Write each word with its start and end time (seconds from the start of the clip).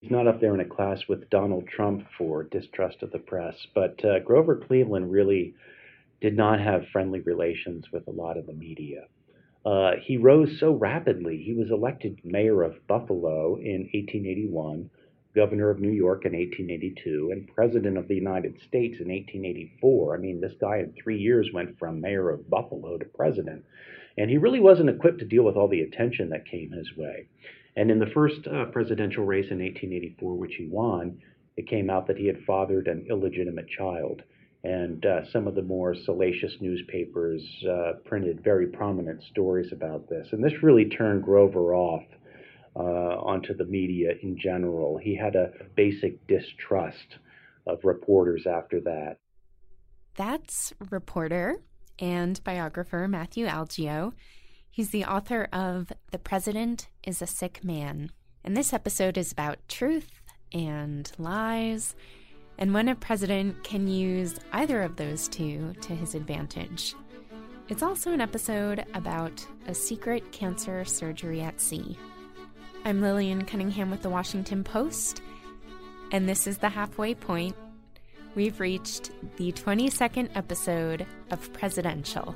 He's 0.00 0.10
not 0.10 0.26
up 0.26 0.40
there 0.40 0.54
in 0.54 0.60
a 0.60 0.64
class 0.64 1.06
with 1.08 1.28
Donald 1.28 1.68
Trump 1.68 2.06
for 2.16 2.44
distrust 2.44 3.02
of 3.02 3.12
the 3.12 3.18
press, 3.18 3.66
but 3.74 4.02
uh, 4.02 4.20
Grover 4.20 4.56
Cleveland 4.56 5.12
really 5.12 5.54
did 6.22 6.34
not 6.34 6.58
have 6.58 6.88
friendly 6.88 7.20
relations 7.20 7.92
with 7.92 8.06
a 8.08 8.10
lot 8.10 8.38
of 8.38 8.46
the 8.46 8.54
media. 8.54 9.08
Uh, 9.64 9.96
he 10.00 10.16
rose 10.16 10.58
so 10.58 10.72
rapidly. 10.72 11.42
He 11.42 11.52
was 11.52 11.70
elected 11.70 12.18
mayor 12.24 12.62
of 12.62 12.86
Buffalo 12.86 13.56
in 13.56 13.90
1881, 13.92 14.88
governor 15.34 15.68
of 15.68 15.80
New 15.80 15.92
York 15.92 16.24
in 16.24 16.32
1882, 16.32 17.28
and 17.32 17.54
president 17.54 17.98
of 17.98 18.08
the 18.08 18.14
United 18.14 18.54
States 18.66 19.00
in 19.00 19.08
1884. 19.08 20.14
I 20.14 20.18
mean, 20.18 20.40
this 20.40 20.54
guy 20.58 20.78
in 20.78 20.94
three 20.94 21.18
years 21.18 21.50
went 21.52 21.78
from 21.78 22.00
mayor 22.00 22.30
of 22.30 22.48
Buffalo 22.48 22.96
to 22.96 23.04
president. 23.04 23.66
And 24.16 24.30
he 24.30 24.38
really 24.38 24.60
wasn't 24.60 24.88
equipped 24.88 25.18
to 25.18 25.26
deal 25.26 25.44
with 25.44 25.56
all 25.56 25.68
the 25.68 25.82
attention 25.82 26.30
that 26.30 26.46
came 26.46 26.70
his 26.72 26.96
way. 26.96 27.26
And 27.76 27.90
in 27.90 27.98
the 27.98 28.10
first 28.14 28.46
uh, 28.46 28.66
presidential 28.66 29.24
race 29.24 29.50
in 29.50 29.58
1884, 29.58 30.34
which 30.36 30.54
he 30.56 30.66
won, 30.66 31.20
it 31.56 31.68
came 31.68 31.90
out 31.90 32.06
that 32.06 32.16
he 32.16 32.26
had 32.26 32.42
fathered 32.46 32.88
an 32.88 33.06
illegitimate 33.08 33.68
child. 33.68 34.22
And 34.62 35.04
uh, 35.06 35.30
some 35.32 35.46
of 35.46 35.54
the 35.54 35.62
more 35.62 35.94
salacious 35.94 36.52
newspapers 36.60 37.42
uh, 37.68 37.92
printed 38.04 38.42
very 38.44 38.66
prominent 38.66 39.22
stories 39.30 39.72
about 39.72 40.08
this. 40.08 40.28
And 40.32 40.44
this 40.44 40.62
really 40.62 40.86
turned 40.86 41.22
Grover 41.22 41.74
off 41.74 42.04
uh, 42.76 42.80
onto 42.80 43.54
the 43.54 43.64
media 43.64 44.10
in 44.22 44.38
general. 44.38 44.98
He 44.98 45.16
had 45.16 45.34
a 45.34 45.50
basic 45.76 46.26
distrust 46.26 47.18
of 47.66 47.78
reporters 47.84 48.46
after 48.46 48.80
that. 48.80 49.16
That's 50.16 50.72
reporter 50.90 51.62
and 51.98 52.42
biographer 52.44 53.06
Matthew 53.08 53.46
Algeo. 53.46 54.12
He's 54.80 54.88
the 54.88 55.04
author 55.04 55.46
of 55.52 55.92
The 56.10 56.18
President 56.18 56.88
is 57.04 57.20
a 57.20 57.26
Sick 57.26 57.62
Man. 57.62 58.10
And 58.42 58.56
this 58.56 58.72
episode 58.72 59.18
is 59.18 59.30
about 59.30 59.58
truth 59.68 60.22
and 60.54 61.12
lies 61.18 61.94
and 62.56 62.72
when 62.72 62.88
a 62.88 62.94
president 62.94 63.62
can 63.62 63.88
use 63.88 64.40
either 64.54 64.80
of 64.80 64.96
those 64.96 65.28
two 65.28 65.74
to 65.82 65.94
his 65.94 66.14
advantage. 66.14 66.94
It's 67.68 67.82
also 67.82 68.12
an 68.12 68.22
episode 68.22 68.86
about 68.94 69.46
a 69.66 69.74
secret 69.74 70.32
cancer 70.32 70.82
surgery 70.86 71.42
at 71.42 71.60
sea. 71.60 71.98
I'm 72.86 73.02
Lillian 73.02 73.44
Cunningham 73.44 73.90
with 73.90 74.00
the 74.00 74.08
Washington 74.08 74.64
Post, 74.64 75.20
and 76.10 76.26
this 76.26 76.46
is 76.46 76.56
the 76.56 76.70
halfway 76.70 77.14
point. 77.14 77.54
We've 78.34 78.58
reached 78.58 79.10
the 79.36 79.52
22nd 79.52 80.30
episode 80.34 81.06
of 81.30 81.52
Presidential. 81.52 82.34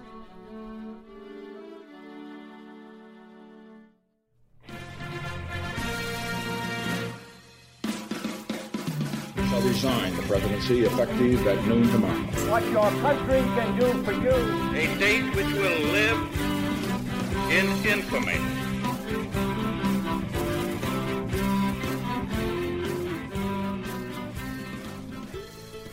Presidency 10.27 10.85
effective 10.85 11.47
at 11.47 11.67
noon 11.67 11.89
tomorrow. 11.91 12.21
What 12.51 12.65
your 12.71 12.91
country 13.03 13.41
can 13.41 13.79
do 13.79 14.03
for 14.05 14.13
you. 14.13 14.31
A 14.77 14.99
date 14.99 15.35
which 15.35 15.53
will 15.53 15.81
live 15.93 16.19
in 17.51 17.67
infamy. 17.87 18.39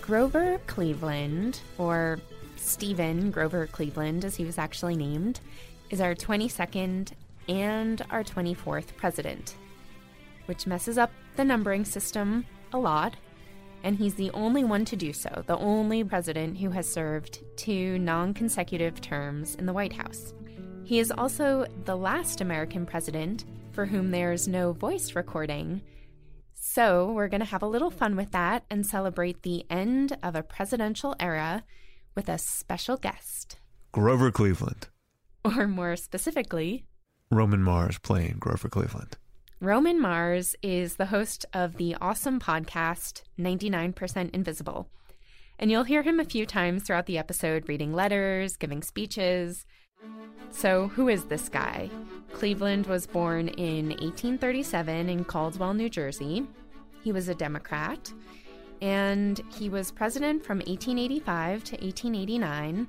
Grover 0.01 0.59
Cleveland, 0.67 1.61
or 1.77 2.19
Stephen 2.57 3.31
Grover 3.31 3.67
Cleveland, 3.67 4.25
as 4.25 4.35
he 4.35 4.45
was 4.45 4.57
actually 4.57 4.95
named, 4.95 5.39
is 5.89 6.01
our 6.01 6.15
22nd 6.15 7.11
and 7.47 8.01
our 8.09 8.23
24th 8.23 8.95
president, 8.97 9.55
which 10.45 10.67
messes 10.67 10.97
up 10.97 11.11
the 11.35 11.45
numbering 11.45 11.85
system 11.85 12.45
a 12.73 12.77
lot 12.77 13.15
and 13.83 13.95
he's 13.95 14.15
the 14.15 14.31
only 14.31 14.63
one 14.63 14.85
to 14.85 14.95
do 14.95 15.13
so, 15.13 15.43
the 15.47 15.57
only 15.57 16.03
president 16.03 16.57
who 16.57 16.69
has 16.69 16.91
served 16.91 17.43
two 17.55 17.99
non 17.99 18.33
consecutive 18.33 19.01
terms 19.01 19.55
in 19.55 19.65
the 19.65 19.73
White 19.73 19.93
House. 19.93 20.33
He 20.83 20.99
is 20.99 21.11
also 21.11 21.65
the 21.85 21.95
last 21.95 22.41
American 22.41 22.85
president 22.85 23.45
for 23.71 23.85
whom 23.85 24.11
there's 24.11 24.47
no 24.47 24.73
voice 24.73 25.15
recording. 25.15 25.81
So, 26.53 27.11
we're 27.11 27.27
going 27.27 27.41
to 27.41 27.45
have 27.45 27.63
a 27.63 27.67
little 27.67 27.89
fun 27.89 28.15
with 28.15 28.31
that 28.31 28.63
and 28.69 28.85
celebrate 28.85 29.41
the 29.41 29.65
end 29.69 30.17
of 30.21 30.35
a 30.35 30.43
presidential 30.43 31.15
era 31.19 31.63
with 32.15 32.29
a 32.29 32.37
special 32.37 32.97
guest 32.97 33.57
Grover 33.91 34.31
Cleveland. 34.31 34.87
Or 35.43 35.67
more 35.67 35.95
specifically, 35.95 36.85
Roman 37.31 37.63
Mars 37.63 37.97
playing 37.99 38.37
Grover 38.39 38.69
Cleveland. 38.69 39.17
Roman 39.63 40.01
Mars 40.01 40.55
is 40.63 40.95
the 40.95 41.05
host 41.05 41.45
of 41.53 41.77
the 41.77 41.95
awesome 42.01 42.39
podcast 42.39 43.21
99% 43.37 44.33
Invisible. 44.33 44.89
And 45.59 45.69
you'll 45.69 45.83
hear 45.83 46.01
him 46.01 46.19
a 46.19 46.25
few 46.25 46.47
times 46.47 46.81
throughout 46.81 47.05
the 47.05 47.19
episode 47.19 47.69
reading 47.69 47.93
letters, 47.93 48.57
giving 48.57 48.81
speeches. 48.81 49.67
So, 50.49 50.87
who 50.87 51.09
is 51.09 51.25
this 51.25 51.47
guy? 51.47 51.91
Cleveland 52.33 52.87
was 52.87 53.05
born 53.05 53.49
in 53.49 53.89
1837 53.89 55.09
in 55.09 55.25
Caldwell, 55.25 55.75
New 55.75 55.89
Jersey. 55.89 56.43
He 57.03 57.11
was 57.11 57.29
a 57.29 57.35
Democrat, 57.35 58.11
and 58.81 59.39
he 59.59 59.69
was 59.69 59.91
president 59.91 60.43
from 60.43 60.57
1885 60.57 61.63
to 61.65 61.71
1889. 61.73 62.87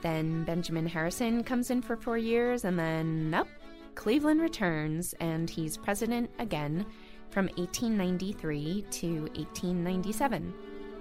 Then 0.00 0.44
Benjamin 0.44 0.86
Harrison 0.86 1.44
comes 1.44 1.70
in 1.70 1.82
for 1.82 1.96
four 1.96 2.16
years, 2.16 2.64
and 2.64 2.78
then, 2.78 3.28
nope, 3.28 3.48
Cleveland 3.94 4.40
returns 4.40 5.14
and 5.20 5.48
he's 5.48 5.76
president 5.76 6.30
again 6.38 6.86
from 7.30 7.46
1893 7.56 8.86
to 8.90 9.20
1897. 9.34 10.54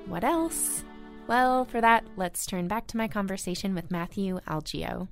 What 0.08 0.24
else? 0.24 0.84
Well, 1.28 1.66
for 1.66 1.80
that, 1.80 2.06
let's 2.18 2.46
turn 2.46 2.68
back 2.68 2.88
to 2.88 2.98
my 2.98 3.08
conversation 3.08 3.76
with 3.76 3.92
Matthew 3.92 4.40
Algeo. 4.48 5.08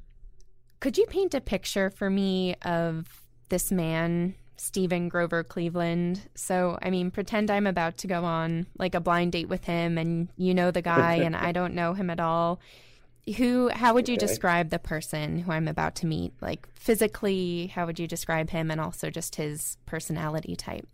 Could 0.80 0.98
you 0.98 1.06
paint 1.06 1.34
a 1.34 1.42
picture 1.42 1.90
for 1.90 2.10
me 2.10 2.56
of 2.64 3.06
this 3.50 3.72
man, 3.72 4.36
Stephen 4.58 5.10
Grover 5.10 5.44
Cleveland? 5.44 6.28
So, 6.36 6.78
I 6.82 6.90
mean, 6.90 7.12
pretend 7.12 7.52
I'm 7.52 7.68
about 7.68 7.98
to 8.00 8.08
go 8.08 8.26
on 8.26 8.66
like 8.78 8.96
a 8.96 9.00
blind 9.00 9.32
date 9.32 9.48
with 9.48 9.66
him 9.66 9.98
and 9.98 10.30
you 10.38 10.54
know 10.54 10.72
the 10.72 10.82
guy 10.82 11.16
and 11.16 11.36
I 11.36 11.52
don't 11.52 11.76
know 11.76 11.94
him 11.94 12.10
at 12.10 12.20
all 12.20 12.60
who 13.38 13.70
how 13.70 13.94
would 13.94 14.10
you 14.10 14.16
okay. 14.16 14.26
describe 14.26 14.70
the 14.70 14.80
person 14.80 15.40
who 15.40 15.52
i'm 15.52 15.68
about 15.68 15.96
to 15.96 16.06
meet? 16.06 16.34
Like 16.42 16.68
physically 16.76 17.68
how 17.68 17.86
would 17.86 18.00
you 18.00 18.08
describe 18.08 18.50
him 18.50 18.72
and 18.72 18.82
also 18.82 19.10
just 19.10 19.36
his 19.36 19.78
personality 19.86 20.56
type? 20.56 20.88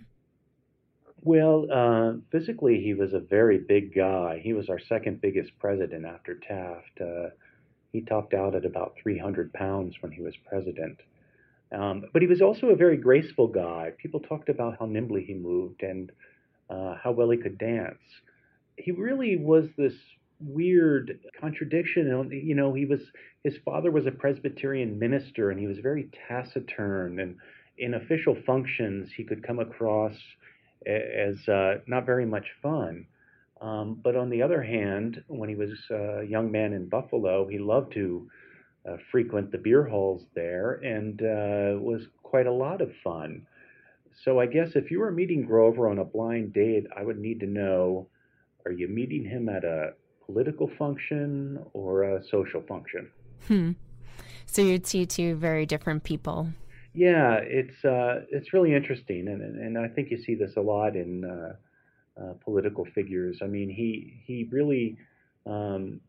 Well 1.21 1.67
uh, 1.71 2.13
physically 2.31 2.81
he 2.81 2.93
was 2.93 3.13
a 3.13 3.19
very 3.19 3.59
big 3.59 3.95
guy. 3.95 4.41
He 4.43 4.53
was 4.53 4.69
our 4.69 4.79
second 4.79 5.21
biggest 5.21 5.51
president 5.59 6.05
after 6.05 6.35
taft. 6.35 7.01
Uh, 7.01 7.29
he 7.91 8.01
topped 8.01 8.33
out 8.33 8.55
at 8.55 8.65
about 8.65 8.95
300 9.01 9.53
pounds 9.53 9.95
when 10.01 10.11
he 10.11 10.21
was 10.21 10.35
president. 10.47 10.99
Um, 11.71 12.05
but 12.13 12.21
he 12.21 12.27
was 12.27 12.41
also 12.41 12.67
a 12.67 12.75
very 12.75 12.97
graceful 12.97 13.47
guy. 13.47 13.91
People 13.97 14.19
talked 14.19 14.49
about 14.49 14.77
how 14.79 14.85
nimbly 14.85 15.23
he 15.23 15.33
moved 15.33 15.83
and 15.83 16.11
uh, 16.69 16.95
how 17.01 17.11
well 17.11 17.29
he 17.29 17.37
could 17.37 17.57
dance. 17.57 17.99
He 18.77 18.91
really 18.91 19.37
was 19.37 19.65
this 19.77 19.93
weird 20.39 21.19
contradiction. 21.39 22.29
You 22.31 22.55
know, 22.55 22.73
he 22.73 22.85
was 22.85 23.01
his 23.43 23.57
father 23.63 23.91
was 23.91 24.05
a 24.05 24.11
Presbyterian 24.11 24.99
minister, 24.99 25.51
and 25.51 25.59
he 25.59 25.67
was 25.67 25.79
very 25.79 26.09
taciturn. 26.27 27.19
And 27.19 27.37
in 27.77 27.93
official 27.93 28.35
functions, 28.45 29.11
he 29.15 29.23
could 29.23 29.45
come 29.45 29.59
across 29.59 30.15
as 30.85 31.47
uh, 31.47 31.75
not 31.87 32.05
very 32.05 32.25
much 32.25 32.47
fun. 32.61 33.05
Um, 33.61 33.99
but 34.03 34.15
on 34.15 34.29
the 34.29 34.41
other 34.41 34.61
hand, 34.61 35.23
when 35.27 35.49
he 35.49 35.55
was 35.55 35.71
a 35.89 36.23
young 36.23 36.51
man 36.51 36.73
in 36.73 36.89
Buffalo, 36.89 37.47
he 37.47 37.57
loved 37.57 37.93
to 37.93 38.29
uh, 38.87 38.97
frequent 39.11 39.51
the 39.51 39.57
beer 39.57 39.83
halls 39.83 40.23
there, 40.35 40.73
and 40.73 41.21
uh, 41.21 41.79
was 41.79 42.03
quite 42.21 42.47
a 42.47 42.51
lot 42.51 42.81
of 42.81 42.91
fun. 43.03 43.45
So 44.23 44.39
I 44.39 44.45
guess 44.45 44.75
if 44.75 44.91
you 44.91 44.99
were 44.99 45.11
meeting 45.11 45.45
Grover 45.45 45.89
on 45.89 45.99
a 45.99 46.05
blind 46.05 46.53
date, 46.53 46.85
I 46.95 47.03
would 47.03 47.17
need 47.19 47.39
to 47.39 47.47
know: 47.47 48.07
Are 48.65 48.71
you 48.71 48.87
meeting 48.87 49.23
him 49.23 49.49
at 49.49 49.63
a 49.63 49.93
political 50.27 50.69
function 50.77 51.59
or 51.73 52.03
a 52.03 52.23
social 52.23 52.61
function. 52.61 53.09
Hmm. 53.47 53.71
So 54.45 54.61
you'd 54.61 54.85
see 54.85 55.05
two 55.05 55.35
very 55.35 55.65
different 55.65 56.03
people. 56.03 56.49
Yeah, 56.93 57.35
it's 57.41 57.83
uh, 57.85 58.25
it's 58.31 58.53
really 58.53 58.73
interesting, 58.73 59.27
and 59.27 59.41
and 59.41 59.77
I 59.77 59.87
think 59.87 60.09
you 60.09 60.21
see 60.21 60.35
this 60.35 60.55
a 60.57 60.61
lot 60.61 60.95
in 60.95 61.23
uh, 61.23 61.53
uh, 62.21 62.33
political 62.43 62.85
figures. 62.95 63.39
I 63.43 63.47
mean, 63.47 63.69
he 63.69 64.21
he 64.25 64.47
really 64.51 64.97
um, 65.45 66.01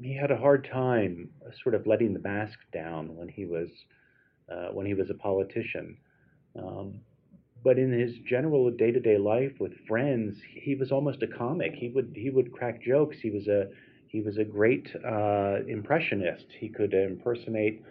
he 0.00 0.16
had 0.16 0.30
a 0.30 0.36
hard 0.36 0.68
time 0.72 1.28
sort 1.62 1.74
of 1.74 1.86
letting 1.86 2.14
the 2.14 2.20
mask 2.20 2.58
down 2.72 3.14
when 3.16 3.28
he 3.28 3.44
was 3.44 3.68
uh, 4.50 4.68
when 4.68 4.86
he 4.86 4.94
was 4.94 5.10
a 5.10 5.14
politician. 5.14 5.96
Um, 6.56 7.00
but 7.64 7.78
in 7.78 7.92
his 7.92 8.14
general 8.28 8.70
day-to-day 8.70 9.18
life 9.18 9.52
with 9.60 9.72
friends, 9.86 10.36
he 10.54 10.74
was 10.74 10.90
almost 10.90 11.22
a 11.22 11.26
comic. 11.26 11.74
He 11.74 11.88
would 11.88 12.12
he 12.16 12.30
would 12.30 12.52
crack 12.52 12.82
jokes. 12.82 13.18
He 13.20 13.30
was 13.30 13.46
a 13.48 13.68
he 14.08 14.20
was 14.20 14.38
a 14.38 14.44
great 14.44 14.88
uh, 15.04 15.64
impressionist. 15.68 16.46
He 16.58 16.68
could 16.68 16.92
impersonate 16.92 17.82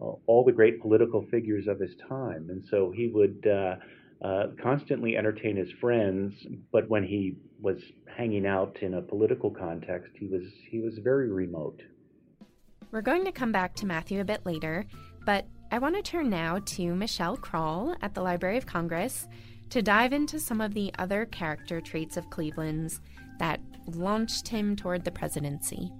uh, 0.00 0.12
all 0.26 0.44
the 0.44 0.52
great 0.52 0.80
political 0.80 1.26
figures 1.30 1.66
of 1.66 1.80
his 1.80 1.94
time, 2.08 2.48
and 2.50 2.64
so 2.70 2.92
he 2.94 3.08
would 3.08 3.46
uh, 3.46 3.76
uh, 4.24 4.46
constantly 4.62 5.16
entertain 5.16 5.56
his 5.56 5.70
friends, 5.80 6.32
but 6.72 6.88
when 6.88 7.04
he 7.04 7.36
was 7.60 7.76
hanging 8.16 8.46
out 8.46 8.78
in 8.80 8.94
a 8.94 9.02
political 9.02 9.50
context, 9.50 10.12
he 10.18 10.26
was 10.26 10.42
he 10.70 10.80
was 10.80 10.98
very 10.98 11.30
remote. 11.30 11.82
We're 12.90 13.02
going 13.02 13.24
to 13.24 13.32
come 13.32 13.52
back 13.52 13.74
to 13.76 13.86
Matthew 13.86 14.20
a 14.20 14.24
bit 14.24 14.46
later, 14.46 14.86
but 15.26 15.46
I 15.74 15.78
want 15.78 15.96
to 15.96 16.02
turn 16.02 16.30
now 16.30 16.60
to 16.66 16.94
Michelle 16.94 17.36
Krowl 17.36 17.96
at 18.00 18.14
the 18.14 18.22
Library 18.22 18.56
of 18.56 18.64
Congress 18.64 19.26
to 19.70 19.82
dive 19.82 20.12
into 20.12 20.38
some 20.38 20.60
of 20.60 20.72
the 20.72 20.92
other 21.00 21.26
character 21.26 21.80
traits 21.80 22.16
of 22.16 22.30
Cleveland's 22.30 23.00
that 23.40 23.58
launched 23.88 24.46
him 24.46 24.76
toward 24.76 25.04
the 25.04 25.10
presidency. 25.10 25.90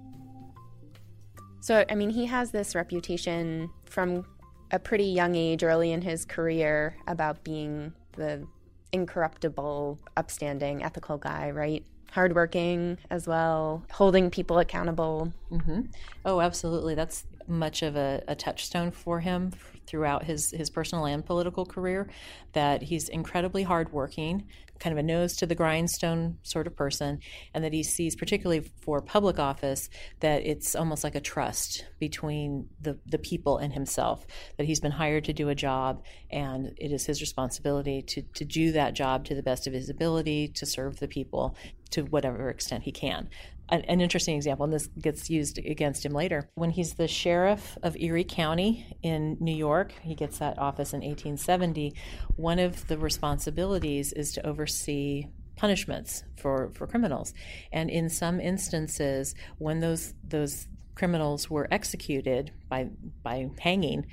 So, 1.59 1.83
I 1.89 1.95
mean, 1.95 2.09
he 2.09 2.25
has 2.25 2.51
this 2.51 2.73
reputation 2.73 3.69
from 3.83 4.25
a 4.71 4.79
pretty 4.79 5.07
young 5.07 5.35
age, 5.35 5.61
early 5.61 5.91
in 5.91 6.01
his 6.01 6.23
career, 6.23 6.95
about 7.05 7.43
being 7.43 7.91
the 8.13 8.47
incorruptible, 8.93 9.99
upstanding, 10.15 10.83
ethical 10.83 11.17
guy, 11.17 11.51
right? 11.51 11.85
Hardworking 12.11 12.97
as 13.09 13.27
well, 13.27 13.83
holding 13.91 14.31
people 14.31 14.57
accountable. 14.57 15.33
Mm-hmm. 15.51 15.81
Oh, 16.23 16.39
absolutely. 16.39 16.95
That's 16.95 17.25
much 17.47 17.81
of 17.81 17.95
a, 17.95 18.23
a 18.27 18.35
touchstone 18.35 18.91
for 18.91 19.19
him 19.19 19.51
throughout 19.87 20.23
his, 20.23 20.51
his 20.51 20.69
personal 20.69 21.05
and 21.05 21.25
political 21.25 21.65
career 21.65 22.09
that 22.53 22.81
he's 22.81 23.09
incredibly 23.09 23.63
hardworking, 23.63 24.47
kind 24.79 24.91
of 24.91 24.97
a 24.97 25.03
nose 25.03 25.35
to 25.35 25.45
the 25.45 25.55
grindstone 25.55 26.37
sort 26.43 26.67
of 26.67 26.75
person, 26.75 27.19
and 27.53 27.63
that 27.63 27.73
he 27.73 27.83
sees, 27.83 28.15
particularly 28.15 28.71
for 28.81 29.01
public 29.01 29.39
office, 29.39 29.89
that 30.19 30.45
it's 30.45 30.75
almost 30.75 31.03
like 31.03 31.15
a 31.15 31.21
trust 31.21 31.85
between 31.99 32.67
the, 32.81 32.97
the 33.05 33.17
people 33.17 33.57
and 33.57 33.73
himself, 33.73 34.25
that 34.57 34.65
he's 34.65 34.79
been 34.79 34.91
hired 34.91 35.23
to 35.25 35.33
do 35.33 35.49
a 35.49 35.55
job, 35.55 36.03
and 36.31 36.73
it 36.77 36.91
is 36.91 37.05
his 37.05 37.21
responsibility 37.21 38.01
to, 38.01 38.21
to 38.33 38.43
do 38.43 38.71
that 38.71 38.93
job 38.93 39.25
to 39.25 39.35
the 39.35 39.43
best 39.43 39.67
of 39.67 39.73
his 39.73 39.89
ability 39.89 40.47
to 40.47 40.65
serve 40.65 40.99
the 40.99 41.07
people 41.07 41.55
to 41.91 42.01
whatever 42.03 42.49
extent 42.49 42.83
he 42.83 42.91
can 42.91 43.29
an, 43.69 43.81
an, 43.81 44.01
interesting 44.01 44.35
example, 44.35 44.63
and 44.63 44.73
this 44.73 44.87
gets 44.87 45.29
used 45.29 45.57
against 45.57 46.05
him 46.05 46.11
later. 46.11 46.49
When 46.55 46.69
he's 46.69 46.93
the 46.93 47.07
sheriff 47.07 47.77
of 47.83 47.95
Erie 47.97 48.23
County 48.23 48.97
in 49.01 49.37
New 49.39 49.55
York, 49.55 49.93
he 50.01 50.15
gets 50.15 50.37
that 50.39 50.59
office 50.59 50.93
in 50.93 50.99
1870. 50.99 51.93
One 52.35 52.59
of 52.59 52.87
the 52.87 52.97
responsibilities 52.97 54.13
is 54.13 54.33
to 54.33 54.45
oversee 54.45 55.27
punishments 55.55 56.23
for, 56.37 56.71
for 56.75 56.85
criminals. 56.85 57.33
And 57.71 57.89
in 57.89 58.09
some 58.09 58.39
instances, 58.39 59.35
when 59.57 59.79
those 59.79 60.13
those 60.23 60.67
criminals 60.95 61.49
were 61.49 61.67
executed 61.71 62.51
by 62.69 62.89
by 63.23 63.49
hanging, 63.59 64.05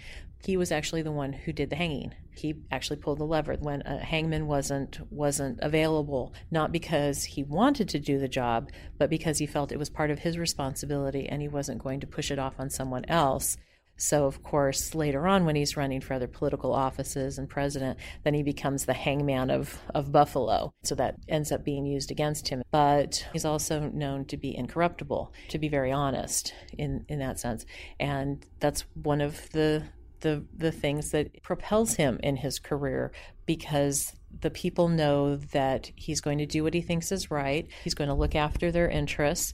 he 0.45 0.57
was 0.57 0.73
actually 0.73 1.03
the 1.03 1.13
one 1.13 1.33
who 1.33 1.53
did 1.53 1.71
the 1.71 1.77
hanging. 1.77 2.15
He 2.35 2.55
actually 2.71 2.97
pulled 2.97 3.19
the 3.19 3.25
lever 3.25 3.57
when 3.61 3.83
a 3.83 3.99
hangman 3.99 4.47
wasn't 4.47 5.01
wasn't 5.11 5.59
available, 5.61 6.35
not 6.51 6.73
because 6.73 7.25
he 7.25 7.43
wanted 7.43 7.89
to 7.91 7.99
do 7.99 8.19
the 8.19 8.29
job, 8.29 8.71
but 8.99 9.11
because 9.11 9.39
he 9.39 9.47
felt 9.47 9.73
it 9.73 9.79
was 9.79 9.91
part 9.91 10.11
of 10.11 10.21
his 10.21 10.39
responsibility 10.39 11.29
and 11.29 11.43
he 11.43 11.49
wasn't 11.49 11.83
going 11.83 12.01
to 12.01 12.07
push 12.07 12.31
it 12.31 12.39
off 12.39 12.55
on 12.59 12.71
someone 12.71 13.05
else. 13.07 13.57
So, 13.97 14.25
of 14.25 14.43
course, 14.43 14.95
later 14.95 15.29
on, 15.29 15.45
when 15.45 15.55
he's 15.55 15.77
running 15.77 16.01
for 16.01 16.15
other 16.15 16.27
political 16.27 16.73
offices 16.73 17.39
and 17.39 17.49
president, 17.49 17.99
then 18.25 18.35
he 18.35 18.43
becomes 18.43 18.85
the 18.85 18.95
hangman 18.95 19.51
of, 19.51 19.79
of 19.95 20.11
Buffalo. 20.11 20.73
So 20.83 20.95
that 20.97 21.17
ends 21.29 21.53
up 21.53 21.65
being 21.65 21.87
used 21.87 22.11
against 22.11 22.49
him. 22.49 22.63
But 22.73 23.27
he's 23.33 23.45
also 23.45 23.91
known 23.91 24.25
to 24.27 24.37
be 24.37 24.57
incorruptible, 24.57 25.33
to 25.51 25.59
be 25.59 25.69
very 25.69 25.93
honest 25.93 26.55
in, 26.77 27.05
in 27.09 27.19
that 27.21 27.39
sense. 27.39 27.65
And 28.01 28.45
that's 28.59 28.85
one 28.95 29.21
of 29.21 29.49
the 29.51 29.85
the 30.23 30.45
the 30.57 30.73
things 30.73 31.11
that 31.11 31.43
propels 31.43 31.95
him 31.95 32.19
in 32.23 32.37
his 32.37 32.59
career 32.59 33.13
because 33.47 34.13
the 34.41 34.51
people 34.51 34.89
know 34.89 35.37
that 35.37 35.91
he's 35.95 36.21
going 36.21 36.39
to 36.39 36.47
do 36.47 36.63
what 36.63 36.75
he 36.75 36.81
thinks 36.81 37.13
is 37.13 37.31
right. 37.31 37.69
He's 37.85 37.95
going 37.95 38.09
to 38.09 38.15
look 38.15 38.35
after 38.35 38.73
their 38.73 38.89
interests, 38.89 39.53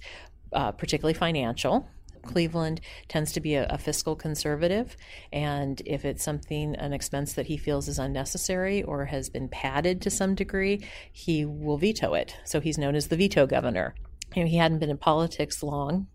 uh, 0.52 0.72
particularly 0.72 1.14
financial. 1.14 1.88
Cleveland 2.22 2.80
tends 3.08 3.32
to 3.32 3.40
be 3.40 3.54
a, 3.54 3.66
a, 3.66 3.78
fiscal 3.78 4.14
conservative, 4.14 4.96
and 5.32 5.80
if 5.86 6.04
it's 6.04 6.22
something, 6.22 6.74
an 6.76 6.92
expense 6.92 7.32
that 7.34 7.46
he 7.46 7.56
feels 7.56 7.88
is 7.88 7.98
unnecessary 7.98 8.82
or 8.82 9.06
has 9.06 9.30
been 9.30 9.48
padded 9.48 10.02
to 10.02 10.10
some 10.10 10.34
degree, 10.34 10.84
he 11.12 11.44
will 11.44 11.78
veto 11.78 12.14
it. 12.14 12.36
So 12.44 12.60
he's 12.60 12.76
known 12.76 12.94
as 12.94 13.08
the 13.08 13.16
veto 13.16 13.46
governor. 13.46 13.94
You 14.34 14.44
know, 14.44 14.50
he 14.50 14.56
hadn't 14.56 14.80
been 14.80 14.90
in 14.90 14.98
politics 14.98 15.62
long, 15.62 16.06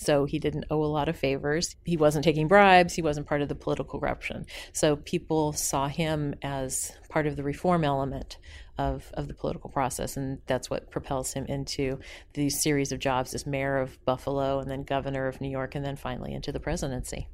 so 0.00 0.24
he 0.24 0.38
didn't 0.38 0.64
owe 0.70 0.82
a 0.82 0.86
lot 0.86 1.10
of 1.10 1.16
favors. 1.16 1.76
He 1.84 1.98
wasn't 1.98 2.24
taking 2.24 2.48
bribes, 2.48 2.94
he 2.94 3.02
wasn't 3.02 3.26
part 3.26 3.42
of 3.42 3.48
the 3.48 3.54
political 3.54 4.00
corruption. 4.00 4.46
So 4.72 4.96
people 4.96 5.52
saw 5.52 5.88
him 5.88 6.34
as 6.42 6.92
part 7.10 7.26
of 7.26 7.36
the 7.36 7.42
reform 7.42 7.84
element 7.84 8.38
of, 8.78 9.10
of 9.12 9.28
the 9.28 9.34
political 9.34 9.68
process, 9.68 10.16
and 10.16 10.38
that's 10.46 10.70
what 10.70 10.90
propels 10.90 11.34
him 11.34 11.44
into 11.46 11.98
these 12.32 12.62
series 12.62 12.92
of 12.92 12.98
jobs 12.98 13.34
as 13.34 13.46
mayor 13.46 13.76
of 13.76 14.02
Buffalo 14.06 14.58
and 14.58 14.70
then 14.70 14.84
governor 14.84 15.28
of 15.28 15.40
New 15.40 15.50
York 15.50 15.74
and 15.74 15.84
then 15.84 15.96
finally 15.96 16.32
into 16.32 16.50
the 16.50 16.60
presidency. 16.60 17.28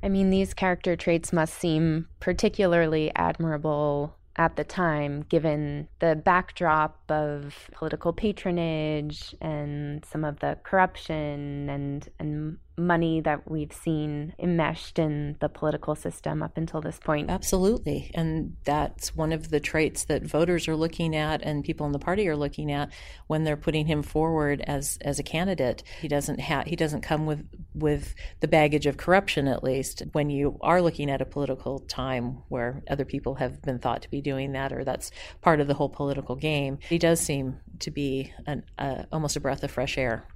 I 0.00 0.08
mean, 0.08 0.30
these 0.30 0.54
character 0.54 0.94
traits 0.94 1.32
must 1.32 1.54
seem 1.54 2.06
particularly 2.20 3.10
admirable 3.16 4.16
at 4.36 4.56
the 4.56 4.64
time, 4.64 5.22
given 5.28 5.88
the 6.00 6.16
backdrop 6.16 6.98
of 7.08 7.68
political 7.72 8.12
patronage 8.12 9.34
and 9.40 10.04
some 10.04 10.24
of 10.24 10.40
the 10.40 10.58
corruption 10.64 11.68
and, 11.68 12.08
and 12.18 12.58
money 12.76 13.20
that 13.20 13.50
we've 13.50 13.72
seen 13.72 14.34
enmeshed 14.38 14.98
in 14.98 15.36
the 15.40 15.48
political 15.48 15.94
system 15.94 16.42
up 16.42 16.56
until 16.56 16.80
this 16.80 16.98
point. 16.98 17.30
Absolutely. 17.30 18.10
And 18.14 18.56
that's 18.64 19.14
one 19.14 19.32
of 19.32 19.50
the 19.50 19.60
traits 19.60 20.04
that 20.04 20.24
voters 20.24 20.66
are 20.68 20.76
looking 20.76 21.14
at 21.14 21.42
and 21.42 21.64
people 21.64 21.86
in 21.86 21.92
the 21.92 21.98
party 21.98 22.28
are 22.28 22.36
looking 22.36 22.72
at 22.72 22.90
when 23.26 23.44
they're 23.44 23.56
putting 23.56 23.86
him 23.86 24.02
forward 24.02 24.62
as 24.66 24.98
as 25.02 25.18
a 25.18 25.22
candidate. 25.22 25.82
He 26.00 26.08
doesn't 26.08 26.40
have 26.40 26.66
he 26.66 26.76
doesn't 26.76 27.02
come 27.02 27.26
with 27.26 27.46
with 27.74 28.14
the 28.40 28.48
baggage 28.48 28.86
of 28.86 28.96
corruption 28.96 29.48
at 29.48 29.62
least 29.62 30.02
when 30.12 30.30
you 30.30 30.58
are 30.60 30.82
looking 30.82 31.10
at 31.10 31.20
a 31.20 31.26
political 31.26 31.80
time 31.80 32.38
where 32.48 32.82
other 32.88 33.04
people 33.04 33.36
have 33.36 33.62
been 33.62 33.78
thought 33.78 34.02
to 34.02 34.10
be 34.10 34.20
doing 34.20 34.52
that 34.52 34.72
or 34.72 34.84
that's 34.84 35.10
part 35.40 35.60
of 35.60 35.66
the 35.66 35.74
whole 35.74 35.88
political 35.88 36.36
game. 36.36 36.78
He 36.88 36.98
does 36.98 37.20
seem 37.20 37.60
to 37.80 37.90
be 37.90 38.32
an, 38.46 38.64
uh, 38.78 39.04
almost 39.12 39.36
a 39.36 39.40
breath 39.40 39.62
of 39.62 39.70
fresh 39.70 39.98
air. 39.98 40.26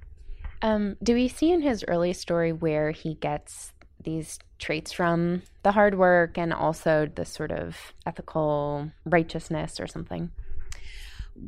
Um, 0.61 0.97
do 1.01 1.13
we 1.13 1.27
see 1.27 1.51
in 1.51 1.61
his 1.61 1.85
early 1.87 2.13
story 2.13 2.51
where 2.51 2.91
he 2.91 3.15
gets 3.15 3.73
these 4.03 4.39
traits 4.57 4.91
from 4.91 5.41
the 5.63 5.71
hard 5.71 5.97
work 5.97 6.37
and 6.37 6.53
also 6.53 7.05
the 7.13 7.25
sort 7.25 7.51
of 7.51 7.77
ethical 8.05 8.91
righteousness 9.05 9.79
or 9.79 9.87
something? 9.87 10.31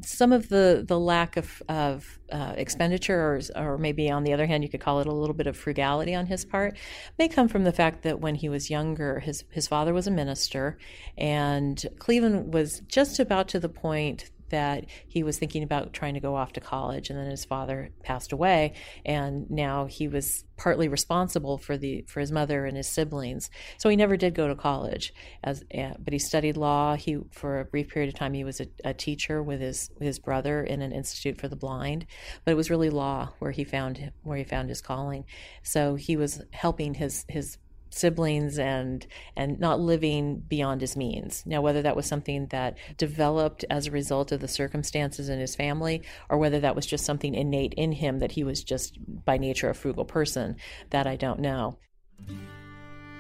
Some 0.05 0.31
of 0.31 0.47
the, 0.47 0.85
the 0.87 0.99
lack 0.99 1.35
of, 1.35 1.61
of 1.67 2.19
uh, 2.31 2.53
expenditure, 2.55 3.19
or, 3.19 3.41
or 3.61 3.77
maybe 3.77 4.09
on 4.09 4.23
the 4.23 4.31
other 4.31 4.45
hand, 4.45 4.63
you 4.63 4.69
could 4.69 4.79
call 4.79 5.01
it 5.01 5.07
a 5.07 5.11
little 5.11 5.33
bit 5.33 5.47
of 5.47 5.57
frugality 5.57 6.15
on 6.15 6.27
his 6.27 6.45
part, 6.45 6.77
may 7.19 7.27
come 7.27 7.49
from 7.49 7.65
the 7.65 7.73
fact 7.73 8.03
that 8.03 8.21
when 8.21 8.35
he 8.35 8.47
was 8.47 8.69
younger, 8.69 9.19
his, 9.19 9.43
his 9.49 9.67
father 9.67 9.93
was 9.93 10.07
a 10.07 10.11
minister, 10.11 10.77
and 11.17 11.85
Cleveland 11.99 12.53
was 12.53 12.81
just 12.87 13.19
about 13.19 13.49
to 13.49 13.59
the 13.59 13.67
point 13.67 14.31
that 14.51 14.85
he 15.07 15.23
was 15.23 15.37
thinking 15.37 15.63
about 15.63 15.93
trying 15.93 16.13
to 16.13 16.19
go 16.19 16.35
off 16.35 16.53
to 16.53 16.61
college 16.61 17.09
and 17.09 17.17
then 17.17 17.29
his 17.29 17.43
father 17.43 17.91
passed 18.03 18.31
away 18.31 18.73
and 19.05 19.49
now 19.49 19.85
he 19.85 20.07
was 20.07 20.45
partly 20.61 20.87
responsible 20.87 21.57
for 21.57 21.75
the 21.75 22.05
for 22.07 22.19
his 22.19 22.31
mother 22.31 22.65
and 22.67 22.77
his 22.77 22.87
siblings. 22.87 23.49
So 23.79 23.89
he 23.89 23.95
never 23.95 24.15
did 24.15 24.35
go 24.35 24.47
to 24.47 24.55
college. 24.55 25.11
As 25.43 25.63
uh, 25.75 25.93
but 25.97 26.13
he 26.13 26.19
studied 26.19 26.55
law. 26.55 26.95
He 26.95 27.17
for 27.31 27.59
a 27.59 27.65
brief 27.65 27.89
period 27.89 28.13
of 28.13 28.19
time 28.19 28.33
he 28.33 28.43
was 28.43 28.61
a, 28.61 28.67
a 28.85 28.93
teacher 28.93 29.41
with 29.41 29.59
his 29.59 29.89
his 29.99 30.19
brother 30.19 30.63
in 30.63 30.83
an 30.83 30.91
institute 30.91 31.41
for 31.41 31.47
the 31.47 31.55
blind. 31.55 32.05
But 32.45 32.51
it 32.51 32.55
was 32.55 32.69
really 32.69 32.91
law 32.91 33.29
where 33.39 33.49
he 33.49 33.63
found 33.63 34.11
where 34.21 34.37
he 34.37 34.43
found 34.43 34.69
his 34.69 34.81
calling. 34.81 35.25
So 35.63 35.95
he 35.95 36.15
was 36.15 36.43
helping 36.51 36.93
his 36.93 37.25
his 37.27 37.57
siblings 37.91 38.57
and 38.57 39.05
and 39.35 39.59
not 39.59 39.79
living 39.79 40.39
beyond 40.39 40.81
his 40.81 40.95
means. 40.95 41.43
Now 41.45 41.61
whether 41.61 41.81
that 41.81 41.95
was 41.95 42.05
something 42.05 42.47
that 42.47 42.77
developed 42.97 43.65
as 43.69 43.87
a 43.87 43.91
result 43.91 44.31
of 44.31 44.39
the 44.39 44.47
circumstances 44.47 45.29
in 45.29 45.39
his 45.39 45.55
family 45.55 46.01
or 46.29 46.37
whether 46.37 46.59
that 46.61 46.75
was 46.75 46.85
just 46.85 47.05
something 47.05 47.35
innate 47.35 47.73
in 47.75 47.91
him 47.91 48.19
that 48.19 48.31
he 48.31 48.43
was 48.43 48.63
just 48.63 48.97
by 49.25 49.37
nature 49.37 49.69
a 49.69 49.75
frugal 49.75 50.05
person, 50.05 50.55
that 50.89 51.07
I 51.07 51.15
don't 51.15 51.39
know. 51.39 51.77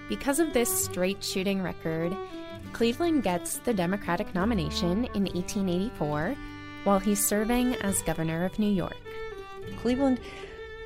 Because 0.09 0.39
of 0.39 0.53
this 0.53 0.85
straight 0.85 1.23
shooting 1.23 1.61
record, 1.61 2.15
Cleveland 2.73 3.23
gets 3.23 3.59
the 3.59 3.73
Democratic 3.73 4.33
nomination 4.33 5.05
in 5.13 5.25
1884 5.25 6.35
while 6.83 6.99
he's 6.99 7.23
serving 7.23 7.75
as 7.75 8.01
governor 8.01 8.45
of 8.45 8.57
New 8.59 8.71
York. 8.71 8.97
Cleveland 9.77 10.19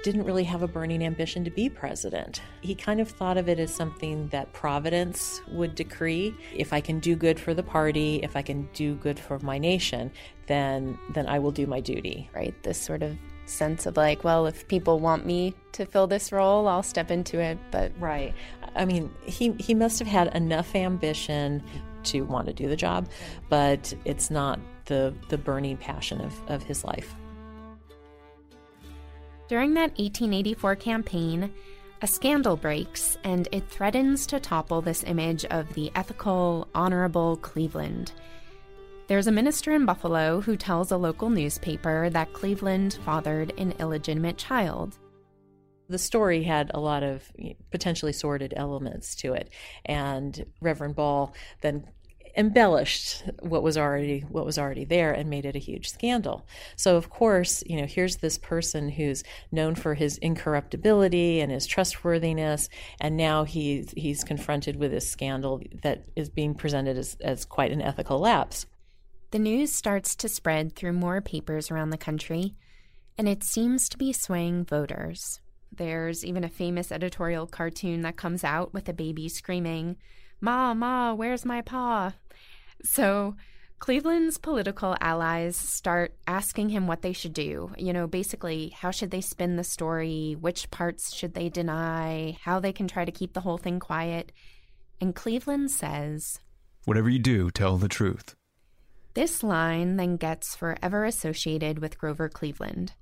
didn't 0.06 0.24
really 0.24 0.44
have 0.44 0.62
a 0.62 0.68
burning 0.68 1.04
ambition 1.04 1.44
to 1.44 1.50
be 1.50 1.68
president. 1.68 2.40
He 2.62 2.76
kind 2.76 3.02
of 3.02 3.10
thought 3.10 3.38
of 3.38 3.50
it 3.50 3.58
as 3.58 3.74
something 3.74 4.28
that 4.28 4.54
Providence 4.54 5.42
would 5.48 5.74
decree. 5.74 6.36
If 6.56 6.74
I 6.74 6.80
can 6.80 7.00
do 7.00 7.16
good 7.16 7.40
for 7.40 7.56
the 7.56 7.64
party, 7.64 8.20
if 8.22 8.36
I 8.36 8.44
can 8.44 8.70
do 8.74 8.94
good 8.98 9.20
for 9.20 9.40
my 9.40 9.58
nation, 9.58 10.12
then 10.46 11.00
then 11.16 11.26
I 11.26 11.40
will 11.40 11.50
do 11.50 11.66
my 11.66 11.80
duty. 11.80 12.30
Right? 12.36 12.54
This 12.62 12.80
sort 12.80 13.02
of 13.02 13.18
sense 13.48 13.88
of 13.88 13.98
like, 13.98 14.24
well, 14.24 14.46
if 14.46 14.68
people 14.68 15.00
want 15.00 15.26
me 15.26 15.56
to 15.72 15.88
fill 15.88 16.06
this 16.06 16.32
role, 16.32 16.68
I'll 16.68 16.84
step 16.84 17.10
into 17.10 17.40
it. 17.40 17.58
But 17.72 17.92
right. 18.00 18.36
I 18.76 18.86
mean, 18.86 19.12
he 19.24 19.54
he 19.54 19.74
must 19.74 19.98
have 19.98 20.08
had 20.08 20.36
enough 20.36 20.76
ambition 20.76 21.64
to 22.04 22.22
want 22.22 22.46
to 22.46 22.54
do 22.54 22.70
the 22.70 22.76
job, 22.76 23.10
but 23.50 23.92
it's 24.06 24.30
not 24.30 24.60
the 24.86 25.16
the 25.30 25.38
burning 25.40 25.78
passion 25.78 26.22
of, 26.22 26.40
of 26.48 26.62
his 26.62 26.84
life. 26.84 27.16
During 29.48 29.76
that 29.76 29.92
1884 30.00 30.76
campaign, 30.78 31.54
a 32.02 32.08
scandal 32.08 32.58
breaks 32.58 33.18
and 33.24 33.48
it 33.52 33.70
threatens 33.70 34.26
to 34.28 34.40
topple 34.40 34.82
this 34.82 35.04
image 35.04 35.46
of 35.46 35.72
the 35.76 35.92
ethical, 35.96 36.68
honorable 36.74 37.38
Cleveland. 37.38 38.12
There's 39.08 39.28
a 39.28 39.32
minister 39.32 39.72
in 39.72 39.86
Buffalo 39.86 40.42
who 40.42 40.58
tells 40.58 40.92
a 40.92 40.98
local 40.98 41.30
newspaper 41.30 42.10
that 42.10 42.34
Cleveland 42.34 42.98
fathered 43.06 43.54
an 43.60 43.74
illegitimate 43.80 44.38
child. 44.38 44.98
The 45.90 46.00
story 46.00 46.42
had 46.42 46.72
a 46.74 46.80
lot 46.80 47.04
of 47.04 47.32
potentially 47.70 48.14
sordid 48.14 48.52
elements 48.58 49.14
to 49.18 49.34
it, 49.34 49.52
and 49.86 50.44
Reverend 50.60 50.96
Ball 50.96 51.36
then 51.62 51.88
embellished 52.38 53.24
what 53.40 53.64
was 53.64 53.78
already 53.78 54.22
what 54.22 54.46
was 54.46 54.58
already 54.58 54.84
there 54.84 55.12
and 55.12 55.30
made 55.30 55.46
it 55.46 55.56
a 55.56 55.60
huge 55.60 55.90
scandal. 55.90 56.46
So 56.76 56.98
of 56.98 57.10
course, 57.10 57.64
you 57.66 57.78
know, 57.78 57.86
here's 57.86 58.18
this 58.18 58.38
person 58.38 58.90
who's 58.90 59.24
known 59.52 59.76
for 59.76 59.94
his 59.94 60.18
incorruptibility 60.18 61.40
and 61.40 61.52
his 61.52 61.66
trustworthiness, 61.66 62.70
and 63.00 63.16
now 63.16 63.44
he's 63.44 63.92
he's 63.96 64.24
confronted 64.24 64.76
with 64.76 64.92
this 64.92 65.10
scandal 65.10 65.62
that 65.84 66.06
is 66.16 66.30
being 66.30 66.56
presented 66.56 66.98
as, 66.98 67.18
as 67.22 67.46
quite 67.46 67.72
an 67.72 67.82
ethical 67.82 68.20
lapse. 68.20 68.66
The 69.32 69.40
news 69.40 69.74
starts 69.74 70.16
to 70.18 70.30
spread 70.30 70.76
through 70.76 70.94
more 70.94 71.22
papers 71.22 71.72
around 71.72 71.90
the 71.90 71.98
country, 71.98 72.56
and 73.18 73.28
it 73.28 73.44
seems 73.44 73.90
to 73.90 73.98
be 73.98 74.14
swaying 74.14 74.66
voters. 74.66 75.40
There's 75.72 76.24
even 76.24 76.44
a 76.44 76.50
famous 76.50 76.92
editorial 76.92 77.48
cartoon 77.48 78.02
that 78.02 78.16
comes 78.16 78.44
out 78.44 78.74
with 78.74 78.88
a 78.88 78.94
baby 78.94 79.28
screaming, 79.28 79.98
Ma, 80.40 80.74
Ma, 80.74 81.14
where's 81.14 81.44
my 81.44 81.62
paw? 81.62 82.14
So 82.84 83.36
Cleveland's 83.80 84.38
political 84.38 84.96
allies 85.02 85.56
start 85.56 86.16
asking 86.28 86.70
him 86.70 86.88
what 86.88 87.02
they 87.02 87.14
should 87.14 87.34
do. 87.34 87.72
You 87.78 87.94
know, 87.94 88.08
basically, 88.08 88.70
how 88.70 88.92
should 88.92 89.12
they 89.12 89.22
spin 89.22 89.58
the 89.58 89.64
story? 89.64 90.36
Which 90.40 90.72
parts 90.72 91.14
should 91.14 91.34
they 91.34 91.50
deny? 91.50 92.38
How 92.42 92.60
they 92.60 92.74
can 92.74 92.88
try 92.88 93.06
to 93.06 93.12
keep 93.12 93.34
the 93.34 93.42
whole 93.42 93.58
thing 93.58 93.80
quiet. 93.80 94.32
And 95.02 95.14
Cleveland 95.14 95.72
says, 95.72 96.40
Whatever 96.86 97.10
you 97.10 97.20
do, 97.20 97.50
tell 97.52 97.78
the 97.78 97.88
truth. 97.88 98.36
This 99.14 99.44
line 99.44 99.98
then 99.98 100.18
gets 100.18 100.56
forever 100.56 101.06
associated 101.06 101.80
with 101.80 101.98
Grover 101.98 102.30
Cleveland. 102.30 102.94